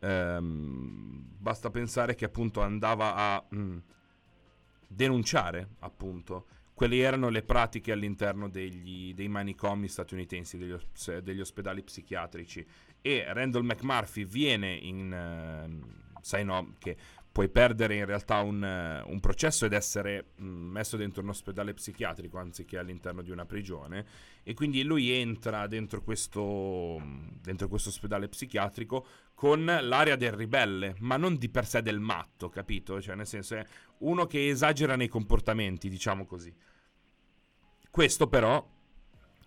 Ehm, 0.00 1.24
basta 1.38 1.70
pensare 1.70 2.14
che 2.14 2.26
appunto 2.26 2.60
andava 2.60 3.14
a 3.14 3.42
mh, 3.48 3.58
mm, 3.58 3.78
denunciare 4.86 5.68
appunto 5.78 6.44
quelle 6.74 6.98
erano 6.98 7.30
le 7.30 7.42
pratiche 7.42 7.92
all'interno 7.92 8.50
degli, 8.50 9.14
dei 9.14 9.28
manicomi 9.28 9.88
statunitensi, 9.88 10.58
degli, 10.58 10.76
degli, 11.22 11.40
ospedali 11.40 11.82
psichiatrici. 11.82 12.66
E 13.00 13.24
Randall 13.32 13.64
McMurphy 13.64 14.26
viene 14.26 14.74
in... 14.74 15.70
Uh, 15.70 16.20
sai 16.20 16.44
no, 16.44 16.74
che 16.78 16.98
puoi 17.38 17.50
perdere 17.50 17.94
in 17.94 18.04
realtà 18.04 18.40
un, 18.40 18.60
uh, 18.60 19.08
un 19.08 19.20
processo 19.20 19.64
ed 19.64 19.72
essere 19.72 20.30
mm, 20.42 20.70
messo 20.72 20.96
dentro 20.96 21.22
un 21.22 21.28
ospedale 21.28 21.72
psichiatrico 21.72 22.36
anziché 22.36 22.78
all'interno 22.78 23.22
di 23.22 23.30
una 23.30 23.46
prigione 23.46 24.04
e 24.42 24.54
quindi 24.54 24.82
lui 24.82 25.12
entra 25.12 25.68
dentro 25.68 26.02
questo, 26.02 27.00
dentro 27.40 27.68
questo 27.68 27.90
ospedale 27.90 28.26
psichiatrico 28.26 29.06
con 29.34 29.64
l'area 29.64 30.16
del 30.16 30.32
ribelle, 30.32 30.96
ma 30.98 31.16
non 31.16 31.36
di 31.36 31.48
per 31.48 31.64
sé 31.64 31.80
del 31.80 32.00
matto, 32.00 32.48
capito? 32.48 33.00
Cioè 33.00 33.14
nel 33.14 33.28
senso 33.28 33.54
è 33.54 33.64
uno 33.98 34.26
che 34.26 34.48
esagera 34.48 34.96
nei 34.96 35.06
comportamenti, 35.06 35.88
diciamo 35.88 36.26
così. 36.26 36.52
Questo 37.88 38.26
però 38.26 38.68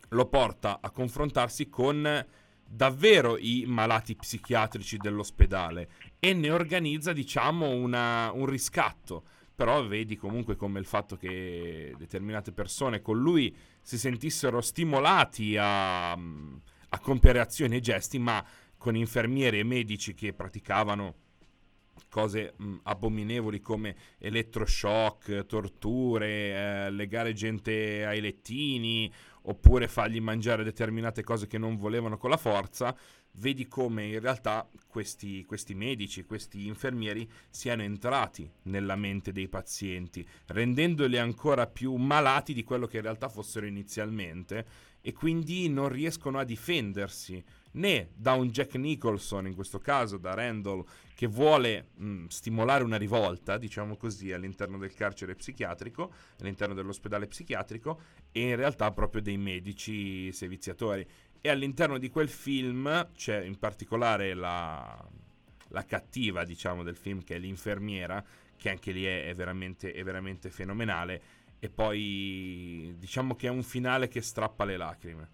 lo 0.08 0.26
porta 0.28 0.80
a 0.82 0.92
confrontarsi 0.92 1.68
con 1.68 2.26
davvero 2.74 3.38
i 3.38 3.66
malati 3.68 4.16
psichiatrici 4.16 4.98
dell'ospedale 4.98 5.90
e 6.20 6.34
ne 6.34 6.52
organizza, 6.52 7.12
diciamo, 7.12 7.70
una, 7.70 8.32
un 8.32 8.46
riscatto. 8.46 9.24
Però 9.54 9.86
vedi 9.86 10.16
comunque 10.16 10.56
come 10.56 10.80
il 10.80 10.86
fatto 10.86 11.18
che 11.18 11.94
determinate 11.98 12.52
persone 12.52 13.02
con 13.02 13.20
lui 13.20 13.56
si 13.82 13.98
sentissero 13.98 14.62
stimolati 14.62 15.56
a, 15.58 16.12
a 16.14 17.00
compiere 17.02 17.40
azioni 17.40 17.76
e 17.76 17.82
gesti, 17.82 18.18
ma 18.18 18.44
con 18.78 18.96
infermieri 18.96 19.60
e 19.60 19.64
medici 19.64 20.14
che 20.14 20.34
praticavano 20.34 21.16
cose 22.10 22.54
mh, 22.58 22.76
abominevoli 22.84 23.62
come 23.62 23.96
elettroshock, 24.18 25.46
torture, 25.46 26.86
eh, 26.86 26.92
legare 26.92 27.34
gente 27.34 28.06
ai 28.06 28.20
lettini 28.22 29.12
oppure 29.44 29.88
fargli 29.88 30.20
mangiare 30.20 30.64
determinate 30.64 31.24
cose 31.24 31.48
che 31.48 31.58
non 31.58 31.78
volevano 31.78 32.18
con 32.18 32.30
la 32.30 32.38
forza, 32.38 32.96
vedi 33.34 33.68
come 33.68 34.06
in 34.06 34.20
realtà 34.20 34.70
questi, 34.88 35.46
questi 35.46 35.74
medici, 35.74 36.26
questi 36.26 36.68
infermieri 36.68 37.30
siano 37.50 37.82
entrati 37.82 38.50
nella 38.64 38.96
mente 38.96 39.32
dei 39.32 39.48
pazienti, 39.48 40.28
rendendoli 40.48 41.18
ancora 41.18 41.68
più 41.68 41.96
malati 41.96 42.54
di 42.54 42.64
quello 42.64 42.88
che 42.88 42.98
in 42.98 43.04
realtà 43.04 43.30
fossero 43.30 43.66
inizialmente 43.66 44.66
e 45.02 45.14
quindi 45.14 45.70
non 45.70 45.90
riescono 45.90 46.38
a 46.38 46.44
difendersi 46.44 47.44
né 47.74 48.10
da 48.14 48.34
un 48.34 48.50
Jack 48.50 48.76
Nicholson, 48.76 49.48
in 49.48 49.56
questo 49.56 49.80
caso 49.80 50.18
da 50.18 50.34
Randall, 50.34 50.84
che 51.16 51.28
vuole 51.28 51.90
mh, 51.96 52.26
stimolare 52.28 52.84
una 52.84 52.98
rivolta, 52.98 53.58
diciamo 53.58 53.96
così, 53.96 54.32
all'interno 54.32 54.78
del 54.78 54.94
carcere 54.94 55.36
psichiatrico, 55.36 56.12
all'interno 56.40 56.74
dell'ospedale 56.74 57.28
psichiatrico, 57.28 58.00
e 58.32 58.50
in 58.50 58.56
realtà 58.56 58.92
proprio 58.92 59.22
dei 59.22 59.38
medici 59.38 60.32
seviziatori. 60.32 61.06
E 61.40 61.50
all'interno 61.50 61.98
di 61.98 62.10
quel 62.10 62.30
film 62.30 63.10
c'è 63.16 63.42
in 63.44 63.58
particolare 63.58 64.34
la, 64.34 65.08
la 65.70 65.86
cattiva, 65.86 66.44
diciamo, 66.44 66.84
del 66.84 66.96
film, 66.96 67.24
che 67.24 67.36
è 67.36 67.40
l'infermiera, 67.40 68.24
che 68.56 68.70
anche 68.70 68.92
lì 68.92 69.04
è, 69.06 69.28
è, 69.28 69.34
veramente, 69.34 69.92
è 69.92 70.04
veramente 70.04 70.50
fenomenale. 70.50 71.22
E 71.60 71.70
poi 71.70 72.96
diciamo 72.98 73.36
che 73.36 73.48
è 73.48 73.52
un 73.52 73.64
finale 73.64 74.08
che 74.08 74.22
strappa 74.22 74.66
le 74.66 74.78
lacrime. 74.78 75.30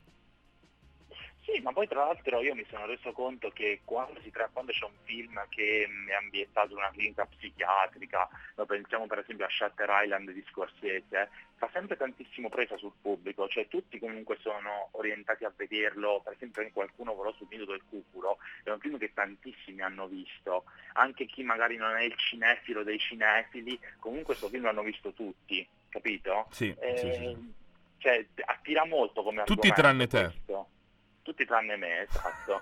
Sì, 1.48 1.62
ma 1.62 1.72
poi 1.72 1.88
tra 1.88 2.04
l'altro 2.04 2.42
io 2.42 2.54
mi 2.54 2.66
sono 2.70 2.86
reso 2.86 3.14
conto 3.14 3.50
che 3.52 3.80
quando, 3.86 4.20
tra- 4.34 4.50
quando 4.52 4.74
c'è 4.74 4.84
un 4.84 4.98
film 5.04 5.42
che 5.48 5.88
è 6.10 6.14
ambientato 6.14 6.72
in 6.72 6.78
una 6.80 6.92
clinica 6.92 7.26
psichiatrica, 7.26 8.28
lo 8.56 8.66
pensiamo 8.66 9.08
per 9.08 9.20
esempio 9.20 9.46
a 9.46 9.50
Shutter 9.50 9.88
Island 9.90 10.32
di 10.32 10.44
Scorsese, 10.50 11.30
fa 11.56 11.70
sempre 11.72 11.96
tantissimo 11.96 12.50
presa 12.50 12.76
sul 12.76 12.92
pubblico, 13.02 13.48
cioè 13.48 13.70
tutti 13.70 13.98
comunque 13.98 14.38
sono 14.42 14.90
orientati 14.92 15.46
a 15.46 15.54
vederlo, 15.56 16.20
per 16.22 16.34
esempio 16.34 16.70
qualcuno 16.74 17.14
volò 17.16 17.32
sul 17.32 17.48
nido 17.50 17.64
del 17.64 17.82
cuculo, 17.90 18.40
è 18.64 18.70
un 18.70 18.80
film 18.80 18.98
che 18.98 19.14
tantissimi 19.14 19.82
hanno 19.82 20.08
visto, 20.08 20.66
anche 20.96 21.26
chi 21.28 21.44
magari 21.44 21.78
non 21.78 21.96
è 21.96 22.04
il 22.04 22.16
cinefilo 22.18 22.84
dei 22.84 23.00
cinefili, 23.00 23.80
comunque 24.00 24.36
questo 24.36 24.50
film 24.50 24.66
l'hanno 24.66 24.84
visto 24.84 25.14
tutti, 25.14 25.66
capito? 25.88 26.48
Sì, 26.50 26.76
eh, 26.78 26.98
sì, 26.98 27.14
sì. 27.14 27.56
Cioè 28.00 28.28
attira 28.46 28.86
molto 28.86 29.24
come 29.24 29.44
Tutti 29.46 29.72
tranne 29.72 30.08
te. 30.08 30.24
Questo 30.26 30.76
tutti 31.28 31.46
tranne 31.46 31.76
me, 31.76 32.02
esatto. 32.04 32.60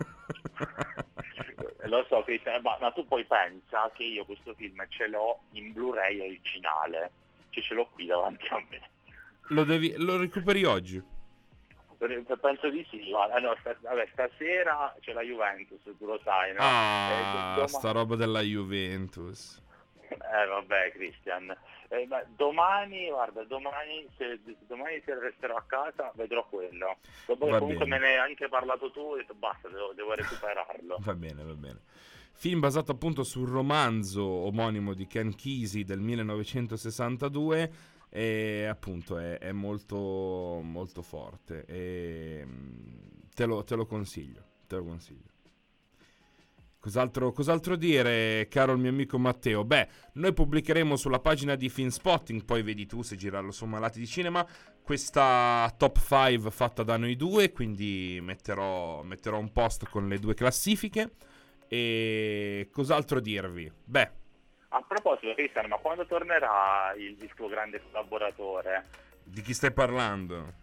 Lo 1.86 2.04
so, 2.10 2.23
Cristian, 2.23 2.62
ma, 2.63 2.75
ma, 2.82 2.91
tu 2.91 3.06
poi 3.06 3.23
pensa 3.25 3.91
che 3.93 4.04
io 4.04 4.25
questo 4.25 4.56
film 4.56 4.84
ce 4.89 5.08
l'ho 5.08 5.41
in 5.51 5.71
Blu-ray 5.71 6.19
originale, 6.19 7.12
cioè 7.51 7.63
ce 7.63 7.73
l'ho 7.75 7.88
qui 7.93 8.08
davanti 8.08 8.47
a 8.47 8.63
me. 8.67 8.89
Lo, 9.49 9.63
devi, 9.63 9.93
lo 9.97 10.18
recuperi 10.18 10.63
oggi? 10.63 11.13
penso 12.41 12.70
di 12.70 12.86
sì, 12.89 13.09
guarda, 13.09 13.39
no, 13.39 13.55
st- 13.59 13.82
vabbè, 13.82 14.07
stasera 14.11 14.95
c'è 14.99 15.13
la 15.13 15.22
Juventus, 15.22 15.82
tu 15.84 16.05
lo 16.05 16.20
sai, 16.24 16.53
no? 16.53 16.59
Ah, 16.61 17.59
eh, 17.61 17.68
sta 17.68 17.91
roba 17.91 18.16
della 18.16 18.41
Juventus. 18.41 19.61
Eh 20.09 20.45
vabbè 20.47 20.91
Christian, 20.91 21.55
eh, 21.90 22.08
domani, 22.36 23.10
guarda, 23.10 23.44
domani 23.44 24.08
se, 24.18 24.40
domani 24.68 25.02
se 25.06 25.18
resterò 25.20 25.56
a 25.56 25.64
casa 25.66 26.12
vedrò 26.16 26.46
quello. 26.48 26.98
Dopo 27.26 27.46
che 27.46 27.58
comunque 27.58 27.86
bene. 27.86 28.00
me 28.00 28.08
ne 28.08 28.14
hai 28.14 28.30
anche 28.30 28.48
parlato 28.48 28.92
tu, 28.92 29.00
ho 29.00 29.16
detto 29.16 29.34
basta, 29.34 29.70
devo, 29.70 29.94
devo 29.94 30.14
recuperarlo. 30.14 30.98
va 31.04 31.16
bene, 31.16 31.44
va 31.44 31.54
bene. 31.54 31.82
Film 32.34 32.60
basato 32.60 32.92
appunto 32.92 33.24
sul 33.24 33.48
romanzo 33.48 34.24
omonimo 34.24 34.94
di 34.94 35.08
Ken 35.08 35.34
Kesey 35.36 35.84
del 35.84 36.00
1962 36.00 37.72
e 38.10 38.66
appunto 38.66 39.18
è, 39.18 39.38
è 39.38 39.52
molto, 39.52 40.60
molto 40.62 41.02
forte 41.02 41.66
e 41.66 42.44
mm, 42.46 43.30
te 43.34 43.46
lo, 43.46 43.64
te 43.64 43.76
lo 43.76 43.86
consiglio, 43.86 44.44
te 44.68 44.76
lo 44.76 44.84
consiglio. 44.84 45.35
Cos'altro, 46.86 47.32
cos'altro, 47.32 47.76
dire, 47.76 48.48
caro 48.48 48.74
il 48.74 48.78
mio 48.78 48.92
amico 48.92 49.18
Matteo? 49.18 49.64
Beh, 49.64 49.88
noi 50.14 50.34
pubblicheremo 50.34 50.96
sulla 50.96 51.18
pagina 51.18 51.56
di 51.56 51.68
Finspotting, 51.68 52.46
poi 52.46 52.62
vedi 52.62 52.86
tu 52.86 53.02
se 53.02 53.16
girarlo 53.16 53.50
su 53.50 53.66
Malati 53.66 53.98
di 53.98 54.06
Cinema, 54.06 54.46
questa 54.84 55.74
top 55.80 55.98
5 55.98 56.52
fatta 56.52 56.84
da 56.84 56.96
noi 56.98 57.16
due, 57.16 57.52
quindi 57.52 58.20
metterò, 58.22 59.02
metterò 59.02 59.40
un 59.40 59.52
post 59.52 59.90
con 59.90 60.08
le 60.08 60.20
due 60.20 60.36
classifiche. 60.36 61.14
E 61.68 62.70
cos'altro 62.72 63.20
dirvi? 63.20 63.68
Beh. 63.84 64.12
A 64.68 64.86
proposito, 64.88 65.34
Cristian, 65.34 65.68
ma 65.68 65.78
quando 65.78 66.06
tornerà 66.06 66.94
il, 66.96 67.18
tuo 67.34 67.48
grande 67.48 67.82
collaboratore? 67.82 68.86
Di 69.24 69.42
chi 69.42 69.56
stai 69.56 69.72
parlando? 69.72 70.54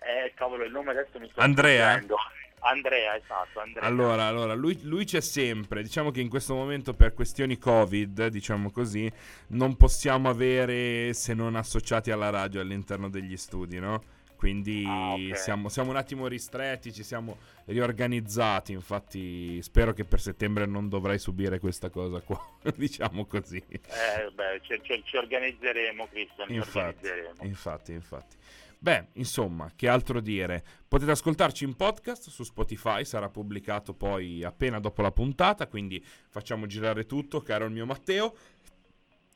Eh, 0.00 0.32
cavolo, 0.34 0.64
il 0.64 0.72
nome 0.72 0.92
adesso 0.92 1.18
mi 1.18 1.28
sta 1.28 1.42
Andrea? 1.42 1.96
Dicendo. 1.96 2.16
Andrea, 2.62 3.16
esatto. 3.16 3.60
Andrea. 3.60 3.84
Allora, 3.84 4.24
allora 4.24 4.54
lui, 4.54 4.78
lui, 4.82 5.04
c'è 5.04 5.20
sempre. 5.20 5.82
Diciamo 5.82 6.10
che 6.10 6.20
in 6.20 6.28
questo 6.28 6.54
momento, 6.54 6.94
per 6.94 7.12
questioni 7.12 7.58
Covid, 7.58 8.28
diciamo 8.28 8.70
così, 8.70 9.10
non 9.48 9.76
possiamo 9.76 10.28
avere 10.28 11.12
se 11.12 11.34
non 11.34 11.56
associati 11.56 12.10
alla 12.10 12.30
radio 12.30 12.60
all'interno 12.60 13.08
degli 13.08 13.36
studi, 13.36 13.78
no? 13.78 14.02
Quindi 14.42 14.84
ah, 14.84 15.12
okay. 15.12 15.36
siamo, 15.36 15.68
siamo, 15.68 15.90
un 15.90 15.96
attimo 15.96 16.26
ristretti, 16.26 16.92
ci 16.92 17.04
siamo 17.04 17.38
riorganizzati. 17.66 18.72
Infatti, 18.72 19.62
spero 19.62 19.92
che 19.92 20.04
per 20.04 20.20
settembre 20.20 20.66
non 20.66 20.88
dovrai 20.88 21.20
subire 21.20 21.60
questa 21.60 21.90
cosa 21.90 22.20
qua. 22.20 22.40
diciamo 22.74 23.24
così. 23.24 23.62
Eh, 23.68 24.30
beh, 24.32 24.60
ci, 24.62 24.80
ci, 24.82 25.00
ci 25.04 25.16
organizzeremo, 25.16 26.08
Cristian. 26.08 26.50
Infatti, 26.50 27.06
organizzeremo. 27.06 27.42
infatti, 27.42 27.92
infatti. 27.92 28.36
Beh, 28.82 29.10
insomma, 29.12 29.70
che 29.76 29.86
altro 29.86 30.20
dire? 30.20 30.64
Potete 30.88 31.12
ascoltarci 31.12 31.62
in 31.62 31.76
podcast 31.76 32.30
su 32.30 32.42
Spotify, 32.42 33.04
sarà 33.04 33.28
pubblicato 33.28 33.94
poi 33.94 34.42
appena 34.42 34.80
dopo 34.80 35.02
la 35.02 35.12
puntata, 35.12 35.68
quindi 35.68 36.04
facciamo 36.04 36.66
girare 36.66 37.06
tutto, 37.06 37.42
caro 37.42 37.66
il 37.66 37.70
mio 37.70 37.86
Matteo. 37.86 38.34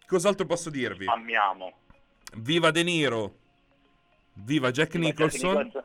Cos'altro 0.04 0.46
posso 0.46 0.68
dirvi? 0.68 1.06
Amiamo. 1.06 1.74
Viva 2.38 2.72
De 2.72 2.82
Niro! 2.82 3.36
Viva 4.32 4.72
Jack 4.72 4.94
viva 4.94 5.04
Nicholson. 5.04 5.54
Jack 5.54 5.64
Nicholson. 5.66 5.84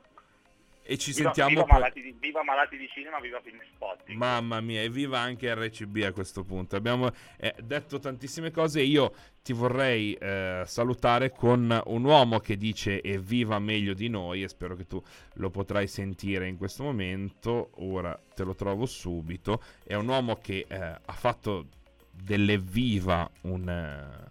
E 0.83 0.97
ci 0.97 1.11
viva, 1.11 1.23
sentiamo 1.23 1.49
viva 1.49 1.63
poi. 1.63 1.79
Malati 1.79 2.01
di, 2.01 2.15
viva 2.19 2.43
Malati 2.43 2.77
di 2.77 2.87
Cinema, 2.89 3.19
viva 3.19 3.39
Film 3.41 3.59
Spotting. 3.73 4.17
Mamma 4.17 4.61
mia, 4.61 4.81
e 4.81 4.89
viva 4.89 5.19
anche 5.19 5.53
RCB 5.53 6.03
a 6.05 6.11
questo 6.11 6.43
punto. 6.43 6.75
Abbiamo 6.75 7.11
eh, 7.37 7.53
detto 7.61 7.99
tantissime 7.99 8.51
cose. 8.51 8.81
Io 8.81 9.13
ti 9.43 9.53
vorrei 9.53 10.13
eh, 10.13 10.63
salutare 10.65 11.31
con 11.31 11.81
un 11.85 12.03
uomo 12.03 12.39
che 12.39 12.57
dice 12.57 13.01
evviva 13.01 13.59
meglio 13.59 13.93
di 13.93 14.09
noi. 14.09 14.43
E 14.43 14.47
spero 14.47 14.75
che 14.75 14.85
tu 14.85 15.01
lo 15.35 15.49
potrai 15.49 15.87
sentire 15.87 16.47
in 16.47 16.57
questo 16.57 16.83
momento. 16.83 17.71
Ora 17.75 18.19
te 18.33 18.43
lo 18.43 18.55
trovo 18.55 18.85
subito. 18.85 19.61
È 19.83 19.93
un 19.93 20.07
uomo 20.07 20.37
che 20.37 20.65
eh, 20.67 20.75
ha 20.77 21.13
fatto 21.13 21.67
dell'evviva 22.11 23.29
un 23.41 23.69
eh, 23.69 24.30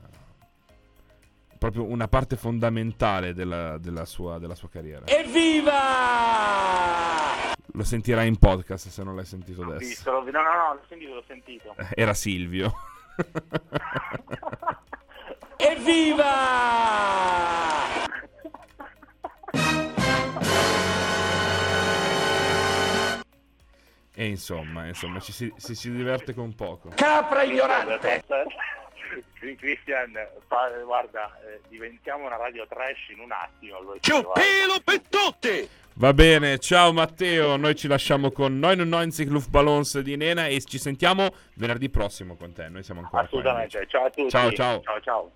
proprio 1.61 1.85
una 1.85 2.09
parte 2.09 2.37
fondamentale 2.37 3.35
della, 3.35 3.77
della, 3.77 4.07
sua, 4.07 4.39
della 4.39 4.55
sua 4.55 4.71
carriera. 4.71 5.05
Evviva! 5.05 5.75
Lo 7.75 7.85
sentirai 7.85 8.27
in 8.27 8.39
podcast 8.39 8.89
se 8.89 9.05
non 9.05 9.15
l'hai 9.15 9.27
sentito 9.27 9.61
adesso. 9.63 9.87
Visto, 9.87 10.11
no, 10.11 10.23
no, 10.23 10.41
no, 10.43 10.73
l'ho 10.73 10.81
sentito, 10.89 11.13
l'ho 11.13 11.25
sentito. 11.27 11.75
Eh, 11.77 11.89
era 11.97 12.15
Silvio. 12.15 12.73
Evviva! 15.59 16.25
E 24.15 24.27
insomma, 24.27 24.87
insomma, 24.87 25.21
ci 25.21 25.33
si, 25.33 25.53
si, 25.57 25.75
si 25.75 25.91
diverte 25.91 26.33
con 26.33 26.55
poco. 26.55 26.89
Capra 26.95 27.43
ignorante! 27.43 28.25
Christian, 29.57 30.13
fa, 30.47 30.71
guarda, 30.85 31.39
eh, 31.45 31.61
diventiamo 31.69 32.27
una 32.27 32.37
radio 32.37 32.67
trash 32.67 33.09
in 33.11 33.21
un 33.21 33.33
attimo. 33.33 33.79
C'è 34.01 34.23
pelo 34.23 34.81
per 34.85 35.01
tutti! 35.09 35.69
Va 35.95 36.15
bene, 36.15 36.59
ciao 36.59 36.93
Matteo, 36.93 37.57
noi 37.57 37.75
ci 37.75 37.87
lasciamo 37.87 38.31
con 38.31 38.59
99 38.59 39.25
Luftballons 39.27 39.99
di 39.99 40.17
Nena 40.17 40.47
e 40.47 40.63
ci 40.63 40.79
sentiamo 40.79 41.29
venerdì 41.57 41.91
prossimo 41.91 42.37
con 42.37 42.55
te, 42.55 42.69
noi 42.69 42.83
siamo 42.83 43.01
ancora 43.01 43.25
Assolutamente, 43.25 43.77
qua, 43.77 43.87
ciao 43.87 44.05
a 44.05 44.11
tutti. 44.11 44.31
Ciao 44.31 44.53
ciao. 44.53 44.81
Ciao 44.81 45.01
ciao. 45.01 45.31